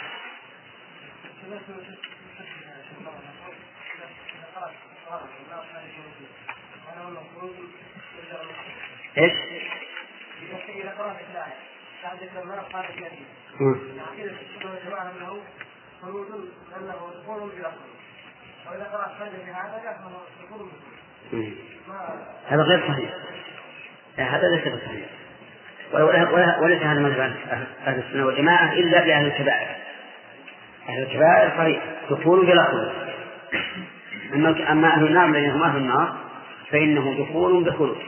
إيش؟ 9.18 9.32
إذا 10.68 10.90
قرأت 10.98 11.16
الآية 11.30 11.54
بعد 12.02 12.22
أنه 15.16 15.40
خلود 16.02 16.50
أنه 16.76 17.12
دخول 17.14 17.50
بهذا 19.46 19.82
يحمل 19.84 20.12
دخول 20.42 20.68
هذا 22.48 22.62
غير 22.62 22.80
صحيح. 22.88 23.10
هذا 24.16 24.48
ليس 24.48 24.74
بصحيح 24.74 25.06
وليس 26.62 26.82
هذا 26.82 27.00
مذهب 27.00 27.32
أهل 27.86 27.98
السنة 27.98 28.26
والجماعة 28.26 28.72
إلا 28.72 29.04
بأهل 29.04 29.26
الكبائر. 29.26 29.68
أهل 30.88 31.02
الكبائر 31.02 31.50
صحيح. 31.58 31.82
دخول 32.10 32.46
بلا 32.46 32.64
خلود. 32.64 32.92
أما 34.70 34.88
أهل 34.88 35.06
النار 35.06 35.28
الذين 35.28 35.50
هم 35.50 35.62
أهل 35.62 35.76
النار 35.76 36.16
فإنه 36.70 37.14
دخول 37.18 37.64
بخلود 37.64 37.98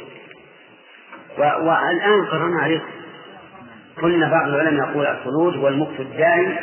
والآن 1.39 2.25
قررنا 2.31 2.62
عليكم. 2.62 2.91
قلنا 4.03 4.31
بعض 4.31 4.49
العلماء 4.49 4.91
يقول 4.91 5.07
الخلود 5.07 5.57
هو 5.57 5.69
المكث 5.69 6.01
الدائم 6.01 6.57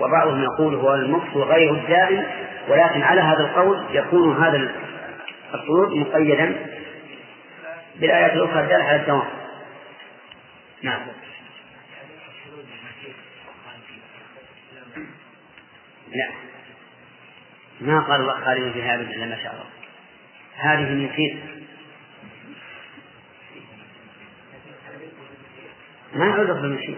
وبعضهم 0.00 0.42
يقول 0.42 0.74
هو 0.74 0.94
المكث 0.94 1.36
غير 1.36 1.74
الدائم 1.74 2.24
ولكن 2.68 3.02
على 3.02 3.20
هذا 3.20 3.40
القول 3.40 3.84
يكون 3.90 4.42
هذا 4.42 4.70
الخلود 5.54 5.92
مقيدا 5.92 6.66
بالآيات 7.96 8.32
الأخرى 8.32 8.60
الدالة 8.60 8.84
على 8.84 9.00
الدوام 9.00 9.28
نعم. 10.82 11.00
لا. 16.12 16.30
ما 17.80 18.00
قال 18.00 18.20
الله 18.20 18.44
خالد 18.44 18.72
فيها 18.72 18.94
أبدا 18.94 19.10
إلا 19.10 19.26
ما 19.26 19.42
شاء 19.42 19.52
الله. 19.52 19.66
هذه 20.56 21.10
فيه. 21.16 21.34
ما 26.14 26.26
يعود 26.26 26.46
في 26.46 26.64
المشيئة 26.64 26.96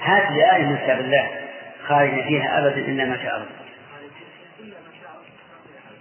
هات 0.00 0.30
لي 0.30 0.56
آية 0.56 0.66
من 0.66 0.76
كتاب 0.76 1.00
الله. 1.00 1.48
خالد 1.88 2.24
فيها 2.24 2.58
أبدا 2.58 2.78
إلا 2.78 3.04
ما 3.04 3.16
شاء 3.16 3.36
الله. 3.36 3.48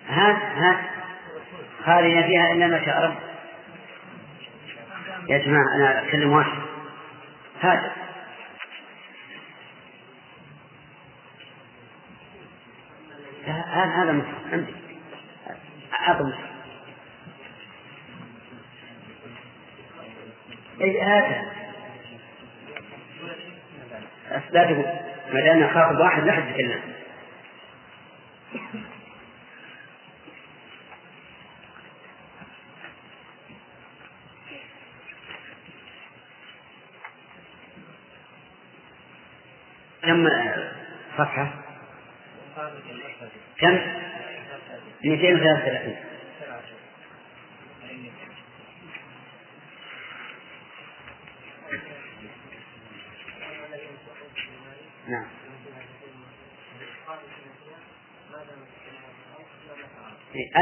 هات 0.09 0.35
هات 0.35 0.98
خالد 1.85 2.25
فيها 2.25 2.53
إلا 2.53 2.67
ما 2.67 2.85
شاء 2.85 3.03
رب 3.03 3.15
يا 5.29 5.37
جماعة 5.37 5.75
أنا 5.75 6.03
أتكلم 6.03 6.31
واحد. 6.33 6.59
هذا. 7.59 7.91
هذا 13.45 14.03
هذا 14.03 14.11
مصحف 14.11 14.53
عندي. 14.53 14.75
مصحف 15.91 16.21
أي 20.81 21.01
هذا. 21.01 21.45
أسبابه. 24.31 24.99
ما 25.33 25.41
دام 25.41 25.73
خاطب 25.73 25.99
واحد 25.99 26.23
لا 26.23 26.31
حد 26.31 26.47
يتكلم. 26.49 26.88
كم 40.09 40.29
صفحة؟ 41.17 41.53
كم؟ 43.59 43.79
233 45.03 45.95
نعم 55.07 55.25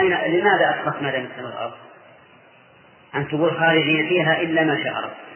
أين 0.02 0.40
لماذا 0.40 0.70
أسقط 0.70 1.02
ما 1.02 1.10
السماء 1.10 1.46
والأرض؟ 1.46 1.74
أن 3.16 3.28
تقول 3.28 3.58
خالدين 3.60 4.10
فيها 4.10 4.42
إلا 4.42 4.64
ما 4.64 4.84
شاء 4.84 4.94
رب 4.94 5.27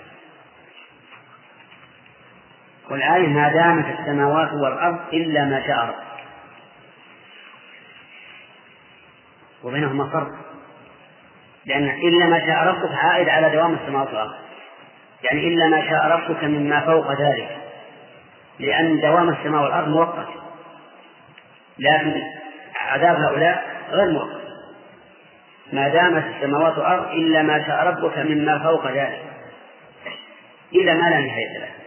والآية 2.91 3.27
ما 3.27 3.49
دامت 3.49 3.99
السماوات 3.99 4.53
والأرض 4.53 4.99
إلا 5.13 5.45
ما 5.45 5.67
شاء 5.67 5.77
رب 5.77 5.95
وبينهما 9.63 10.09
فرق. 10.09 10.31
لأن 11.65 11.89
إلا 11.89 12.25
ما 12.25 12.39
شاء 12.39 12.57
ربك 12.67 12.95
عائد 12.95 13.29
على 13.29 13.49
دوام 13.49 13.73
السماوات 13.73 14.07
والأرض. 14.07 14.33
يعني 15.23 15.47
إلا 15.47 15.67
ما 15.67 15.89
شاء 15.89 16.05
ربك 16.05 16.43
مما 16.43 16.79
فوق 16.79 17.11
ذلك. 17.21 17.57
لأن 18.59 19.01
دوام 19.01 19.29
السماء 19.29 19.63
والأرض 19.63 19.87
مؤقت 19.87 20.27
لكن 21.79 22.21
عذاب 22.75 23.15
هؤلاء 23.15 23.65
غير 23.91 24.11
مؤقت 24.11 24.41
ما 25.73 25.87
دامت 25.87 26.23
السماوات 26.35 26.77
والأرض 26.77 27.11
إلا 27.11 27.41
ما 27.41 27.65
شاء 27.67 27.87
ربك 27.87 28.17
مما 28.17 28.59
فوق 28.59 28.91
ذلك. 28.91 29.23
إلى 30.73 30.93
ما 30.93 31.09
لا 31.09 31.19
نهاية 31.19 31.57
له. 31.59 31.80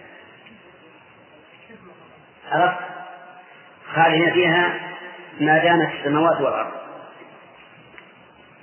عرفت 2.52 2.78
خالدين 3.94 4.32
فيها 4.32 4.80
ما 5.40 5.58
دامت 5.58 5.88
السماوات 6.00 6.40
والأرض 6.40 6.72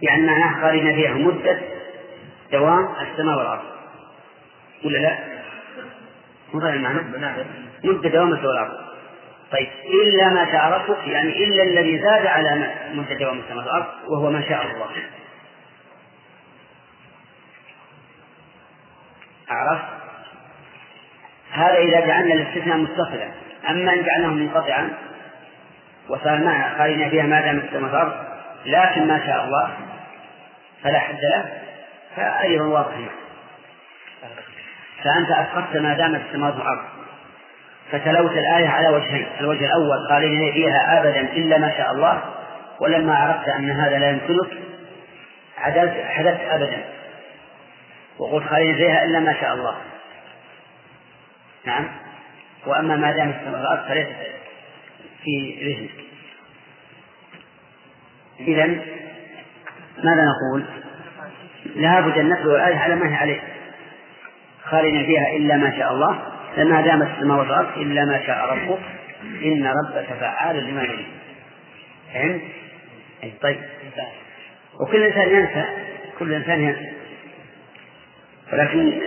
يعني 0.02 0.22
معناه 0.22 0.62
خالدين 0.62 0.96
فيها 0.96 1.14
مدة 1.14 1.60
دوام 2.52 2.96
السماء 3.02 3.38
والأرض 3.38 3.64
ولا 4.86 4.98
لا؟ 4.98 5.18
مو 6.54 6.68
المعنى؟ 6.68 7.00
مدة 7.84 8.10
دوام 8.10 8.34
السماء 8.34 8.48
والأرض 8.48 8.92
طيب 9.52 9.68
إلا 9.86 10.30
ما 10.30 10.46
شاء 10.52 10.72
ربك 10.72 11.08
يعني 11.08 11.44
إلا 11.44 11.64
الذي 11.64 12.00
زاد 12.00 12.26
على 12.26 12.74
مدة 12.94 13.16
دوام 13.16 13.40
السماء 13.40 13.66
والأرض 13.66 13.88
وهو 14.08 14.30
ما 14.32 14.42
شاء 14.42 14.62
الله 14.62 14.88
عرفت؟ 19.50 20.02
هذا 21.52 21.78
إذا 21.78 22.00
جعلنا 22.00 22.34
الاستثناء 22.34 22.78
متصلا 22.78 23.32
أما 23.70 23.94
إن 23.94 24.04
جعلناه 24.04 24.30
منقطعا 24.30 24.90
وصار 26.10 26.74
خالدين 26.78 27.10
فيها 27.10 27.24
ما 27.24 27.42
دامت 27.42 27.64
السماء 27.64 27.84
والأرض 27.84 28.14
لكن 28.66 29.08
ما 29.08 29.26
شاء 29.26 29.46
الله 29.46 29.72
فلا 30.84 31.00
حد 31.00 31.20
له 31.22 31.46
فأيضا 32.16 32.66
واضح 32.66 32.96
فأنت 35.04 35.32
أسقطت 35.32 35.78
ما 35.78 35.94
دامت 35.94 36.22
السماوات 36.28 36.56
والأرض 36.56 36.86
فتلوت 37.92 38.32
الآية 38.32 38.70
على 38.70 38.90
وجهين 38.90 39.28
الوجه 39.40 39.66
الأول 39.66 40.08
خالدين 40.10 40.54
فيها 40.54 41.00
أبدا 41.00 41.22
إلا 41.22 41.58
ما 41.58 41.78
شاء 41.78 41.92
الله 41.92 42.22
ولما 42.80 43.16
عرفت 43.16 43.50
أن 43.50 43.72
هذا 43.72 43.98
لا 43.98 44.10
يمكنك 44.10 44.58
عدلت 45.58 46.06
حدثت 46.08 46.42
أبدا. 46.50 46.84
وقلت 48.20 48.48
خالدين 48.48 48.76
فيها 48.76 49.04
إلا 49.04 49.20
ما 49.20 49.34
شاء 49.42 49.54
الله. 49.54 49.76
نعم. 51.66 51.90
وأما 52.66 52.96
ما 52.96 53.12
دام 53.12 53.30
السماوات 53.30 53.88
فليس 53.88 54.08
في 55.24 55.56
ذهنك. 55.62 55.90
إذا 58.40 58.66
ماذا 60.04 60.26
نقول؟ 60.26 60.66
لابد 61.76 62.18
أن 62.18 62.30
نتلو 62.30 62.56
الآية 62.56 62.78
على 62.78 62.96
ما 62.96 63.12
هي 63.12 63.16
عليه. 63.16 63.40
خالدين 64.64 65.06
فيها 65.06 65.38
إلا 65.38 65.58
ما 65.58 65.78
شاء 65.78 65.94
الله 65.94 66.20
لما 66.58 66.82
دامت 66.82 67.08
السماوات 67.18 67.48
والأرض 67.48 67.78
إلا 67.78 68.06
ما 68.06 68.26
شاء 68.26 68.46
ربك 68.54 68.80
إن 69.44 69.68
ربك 69.68 70.06
فعال 70.20 70.64
لما 70.70 70.84
يريد. 70.84 71.06
فهمت؟ 72.14 72.42
طيب 73.42 73.60
وكل 74.80 75.04
إنسان 75.04 75.30
ينسى 75.30 75.66
كل 76.20 76.34
إنسان 76.34 76.62
ينسى. 76.62 76.92
ولكن 78.54 79.02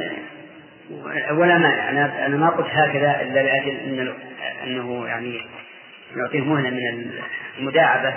ولا 1.30 1.58
مانع. 1.58 1.90
أنا 1.90 2.26
أنا 2.26 2.36
ما 2.36 2.50
قلت 2.50 2.66
هكذا 2.66 3.20
إلا 3.22 3.40
لأجل 3.42 3.76
إن 3.76 4.14
أنه 4.64 5.06
يعني 5.06 5.40
نعطيه 6.16 6.40
مهنة 6.40 6.70
من 6.70 7.20
المداعبة. 7.58 8.14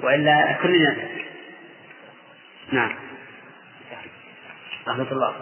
وإلا 0.00 0.52
كلنا 0.52 0.96
نعم. 2.72 2.94
رحمة 4.88 5.12
الله. 5.12 5.34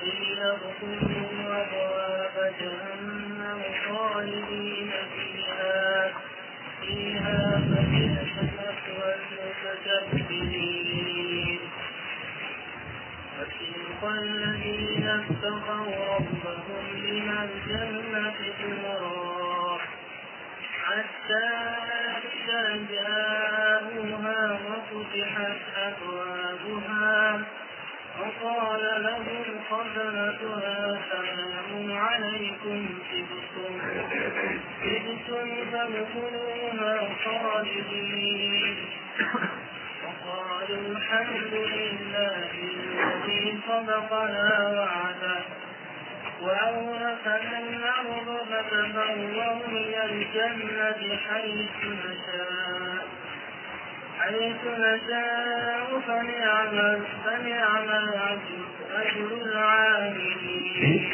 قيل 0.00 0.38
ادخلوا 0.40 1.36
الذين 14.10 15.08
اتقوا 15.08 16.14
ربهم 16.16 16.86
إلى 16.94 17.48
الجنة 17.48 18.34
زمرا 18.62 19.78
حتى 20.84 21.48
إذا 22.34 22.86
جاءوها 22.90 24.58
وفتحت 24.66 25.60
أبوابها 25.76 27.42
وقال 28.20 29.02
لهم 29.02 29.44
خزنتها 29.70 30.98
سلام 31.12 31.92
عليكم. 31.98 32.86
تبتم 33.10 33.74
تبتم 34.82 35.48
فادخلوها 35.72 37.08
وقالوا 40.26 40.96
الحمد 40.96 41.52
لله 41.52 42.50
الذي 42.74 43.58
صدقنا 43.68 44.48
وعده 44.76 45.40
وأورثنا 46.42 47.58
الأرض 47.58 48.28
فتبوأ 48.50 49.54
من 49.68 49.94
الجنة 50.10 51.00
حيث 51.28 51.76
نشاء 52.04 53.06
حيث 54.20 54.62
نشاء 54.78 56.00
فنعم 56.06 57.00
فنعم 57.24 57.88
أجر 59.02 59.28
العاملين. 59.42 61.10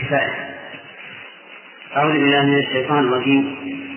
أعوذ 1.96 2.12
بالله 2.12 2.42
من 2.42 2.58
الشيطان 2.58 2.98
الرجيم. 2.98 3.91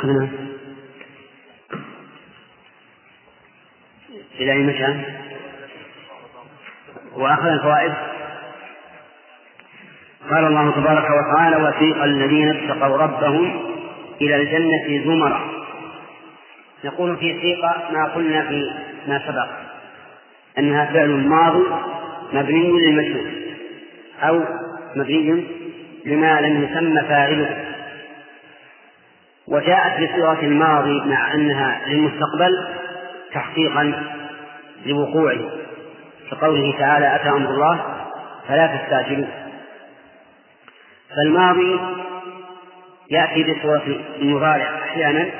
أخذنا. 0.00 0.28
إلى 4.40 4.52
أي 4.52 4.62
مكان؟ 4.62 5.04
وأخذ 7.12 7.46
الفوائد؟ 7.46 7.92
قال 10.30 10.44
الله 10.46 10.70
تبارك 10.70 11.04
وتعالى 11.10 11.56
وسيق 11.56 12.02
الذين 12.02 12.48
اتقوا 12.48 12.96
ربهم 12.96 13.72
إلى 14.20 14.36
الجنة 14.36 15.04
زمرا. 15.04 15.50
نقول 16.84 17.16
في 17.16 17.40
سيق 17.40 17.92
ما 17.92 18.04
قلنا 18.04 18.48
في 18.48 18.72
ما 19.08 19.18
سبق 19.26 19.48
أنها 20.58 20.92
فعل 20.92 21.10
ماضي 21.10 21.64
مبني 22.32 22.80
للمشهور 22.80 23.30
أو 24.22 24.44
مبني 24.96 25.44
لما 26.04 26.40
لم 26.40 26.64
يسمى 26.64 27.00
فاعله. 27.00 27.69
وجاءت 29.50 30.10
بصيغة 30.10 30.40
الماضي 30.40 31.00
مع 31.06 31.34
أنها 31.34 31.80
للمستقبل 31.86 32.68
تحقيقا 33.32 34.02
لوقوعه 34.86 35.50
كقوله 36.30 36.78
تعالى 36.78 37.14
أتى 37.14 37.28
أمر 37.28 37.50
الله 37.50 38.06
فلا 38.48 38.66
تستعجلوا. 38.66 39.26
فالماضي 41.16 41.80
يأتي 43.10 43.52
بصورة 43.52 43.82
المضارع 44.20 44.78
أحيانا 44.82 45.30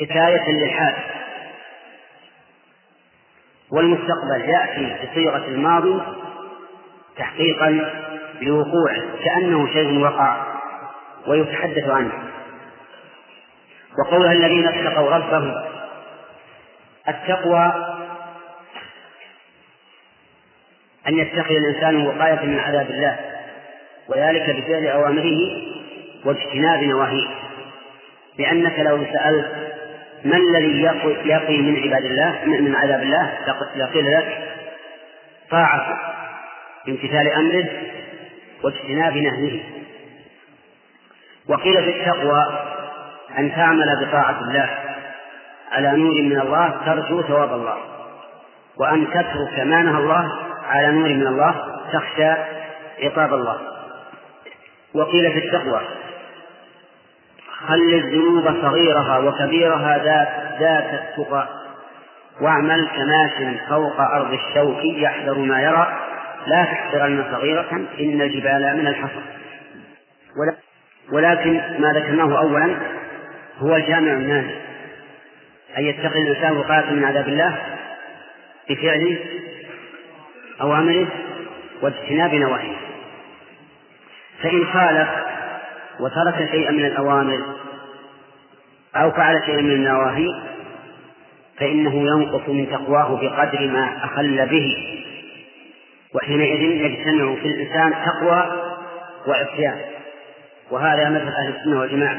حكاية 0.00 0.52
للحال. 0.52 0.94
والمستقبل 3.70 4.40
يأتي 4.40 4.96
بصيغة 5.06 5.44
الماضي 5.46 6.00
تحقيقا 7.16 7.90
لوقوعه 8.40 9.02
كأنه 9.24 9.72
شيء 9.72 9.98
وقع 9.98 10.36
ويتحدث 11.26 11.88
عنه. 11.88 12.27
وقولها 13.98 14.32
الذين 14.32 14.68
اتقوا 14.68 15.10
ربهم 15.10 15.54
التقوى 17.08 17.72
أن 21.08 21.18
يتخذ 21.18 21.54
الإنسان 21.54 22.06
وقاية 22.06 22.46
من 22.46 22.58
عذاب 22.58 22.90
الله 22.90 23.16
وذلك 24.08 24.50
بفعل 24.50 24.86
أوامره 24.86 25.36
واجتناب 26.24 26.82
نواهيه. 26.82 27.28
لأنك 28.38 28.78
لو 28.78 29.04
سألت 29.12 29.46
ما 30.24 30.36
الذي 30.36 30.82
يقي 31.24 31.58
من 31.58 31.82
عباد 31.82 32.04
الله 32.04 32.44
من 32.44 32.76
عذاب 32.76 33.02
الله 33.02 33.32
لقيل 33.76 34.04
لك 34.04 34.54
طاعته 35.50 35.98
بامتثال 36.86 37.32
أمره 37.32 37.68
واجتناب 38.62 39.16
نهيه. 39.16 39.60
وقيل 41.48 41.74
في 41.74 41.90
التقوى 41.90 42.67
أن 43.38 43.54
تعمل 43.54 44.06
بطاعة 44.06 44.40
الله 44.40 44.70
على 45.72 45.96
نور 45.96 46.22
من 46.22 46.40
الله 46.40 46.74
ترجو 46.86 47.22
ثواب 47.22 47.52
الله. 47.52 47.76
وأن 48.76 49.06
تترك 49.10 49.58
ما 49.58 49.82
نهى 49.82 49.98
الله 49.98 50.32
على 50.68 50.92
نور 50.92 51.08
من 51.08 51.26
الله 51.26 51.54
تخشى 51.92 52.30
عقاب 53.02 53.34
الله. 53.34 53.58
وقيل 54.94 55.32
في 55.32 55.38
التقوى 55.38 55.80
خل 57.68 57.94
الذنوب 57.94 58.44
صغيرها 58.62 59.18
وكبيرها 59.18 59.98
ذات 59.98 60.60
ذات 60.60 61.00
التقى 61.00 61.48
واعمل 62.40 62.88
كماش 62.88 63.58
فوق 63.68 64.00
أرض 64.00 64.32
الشوك 64.32 64.84
يحذر 64.84 65.38
ما 65.38 65.62
يرى 65.62 65.98
لا 66.46 66.64
تحقرن 66.64 67.24
صغيرة 67.32 67.76
إن 68.00 68.20
الجبال 68.20 68.76
من 68.76 68.86
الحصى. 68.86 69.22
ولكن 71.12 71.62
ما 71.78 71.92
ذكرناه 71.92 72.38
أولا 72.38 72.76
هو 73.58 73.76
الجامع 73.76 74.12
الناجي 74.12 74.54
أن 75.78 75.84
يتقي 75.84 76.22
الإنسان 76.22 76.56
وقاية 76.56 76.90
من 76.90 77.04
عذاب 77.04 77.28
الله 77.28 77.58
بفعل 78.70 79.18
أوامره 80.60 81.06
واجتناب 81.82 82.34
نواهيه. 82.34 82.76
فإن 84.42 84.66
خالف 84.66 85.08
وترك 86.00 86.50
شيئا 86.50 86.70
من 86.70 86.84
الأوامر 86.84 87.42
أو 88.96 89.10
فعل 89.10 89.42
شيئا 89.46 89.62
من 89.62 89.70
النواهي 89.72 90.42
فإنه 91.58 91.94
ينقص 91.94 92.48
من 92.48 92.70
تقواه 92.70 93.20
بقدر 93.20 93.66
ما 93.66 94.04
أخل 94.04 94.46
به. 94.46 94.94
وحينئذ 96.14 96.60
يجتمع 96.60 97.34
في 97.34 97.48
الإنسان 97.48 97.94
تقوى 98.04 98.72
وعصيان 99.26 99.80
وهذا 100.70 101.08
مذهب 101.08 101.32
أهل 101.32 101.54
السنة 101.56 101.80
والجماعة. 101.80 102.18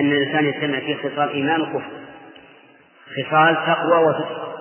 أن 0.00 0.12
الإنسان 0.12 0.44
يجتمع 0.44 0.80
فيه 0.80 0.96
خصال 0.96 1.28
إيمان 1.28 1.60
وكفر. 1.60 1.90
خصال 3.16 3.56
تقوى 3.66 4.04
وفسق. 4.04 4.54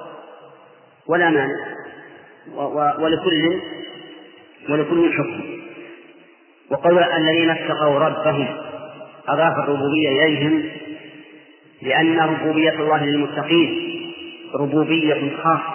ولا 1.08 1.30
مانع. 1.30 1.56
ولكل 3.00 3.62
ولكل 4.70 5.14
حكم. 5.14 5.42
وقول 6.72 7.04
الذين 7.04 7.50
اتقوا 7.50 8.00
ربهم 8.00 8.48
أضاف 9.28 9.54
الربوبية 9.58 10.10
إليهم 10.10 10.64
لأن 11.82 12.20
ربوبية 12.20 12.72
الله 12.72 13.06
للمتقين 13.06 13.94
ربوبية 14.56 15.38
خاصة. 15.44 15.74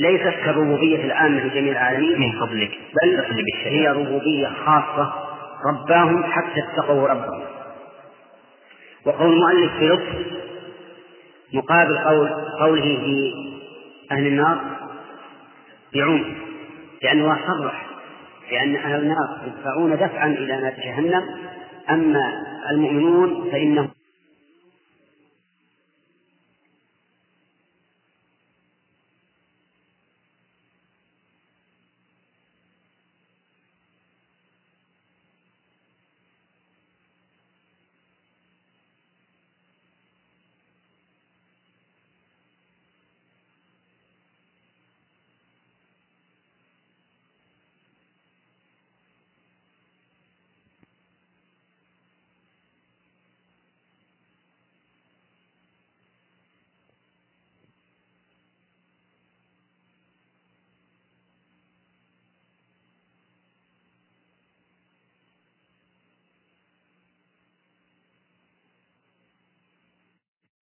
ليست 0.00 0.34
كالربوبية 0.44 1.04
العامة 1.04 1.44
لجميع 1.44 1.72
العالمين. 1.72 2.20
من 2.20 2.32
فضلك. 2.40 2.70
بل 3.02 3.44
هي 3.64 3.88
ربوبية 3.88 4.48
خاصة. 4.64 5.12
رباهم 5.72 6.24
حتى 6.24 6.60
اتقوا 6.60 7.08
ربهم. 7.08 7.55
وقول 9.06 9.32
المؤلف 9.32 9.72
بلطف 9.80 10.26
مقابل 11.52 11.98
قول 11.98 12.28
قوله 12.60 12.82
في 12.82 13.32
أهل 14.12 14.26
النار 14.26 14.58
بعمق 15.94 16.26
لأنه 17.02 17.38
صرح 17.46 17.86
لأن 18.52 18.76
أهل 18.76 19.00
النار 19.00 19.38
يدفعون 19.46 19.96
دفعا 19.96 20.26
إلى 20.26 20.60
نار 20.60 20.74
جهنم 20.84 21.22
أما 21.90 22.32
المؤمنون 22.70 23.50
فإنهم 23.52 23.88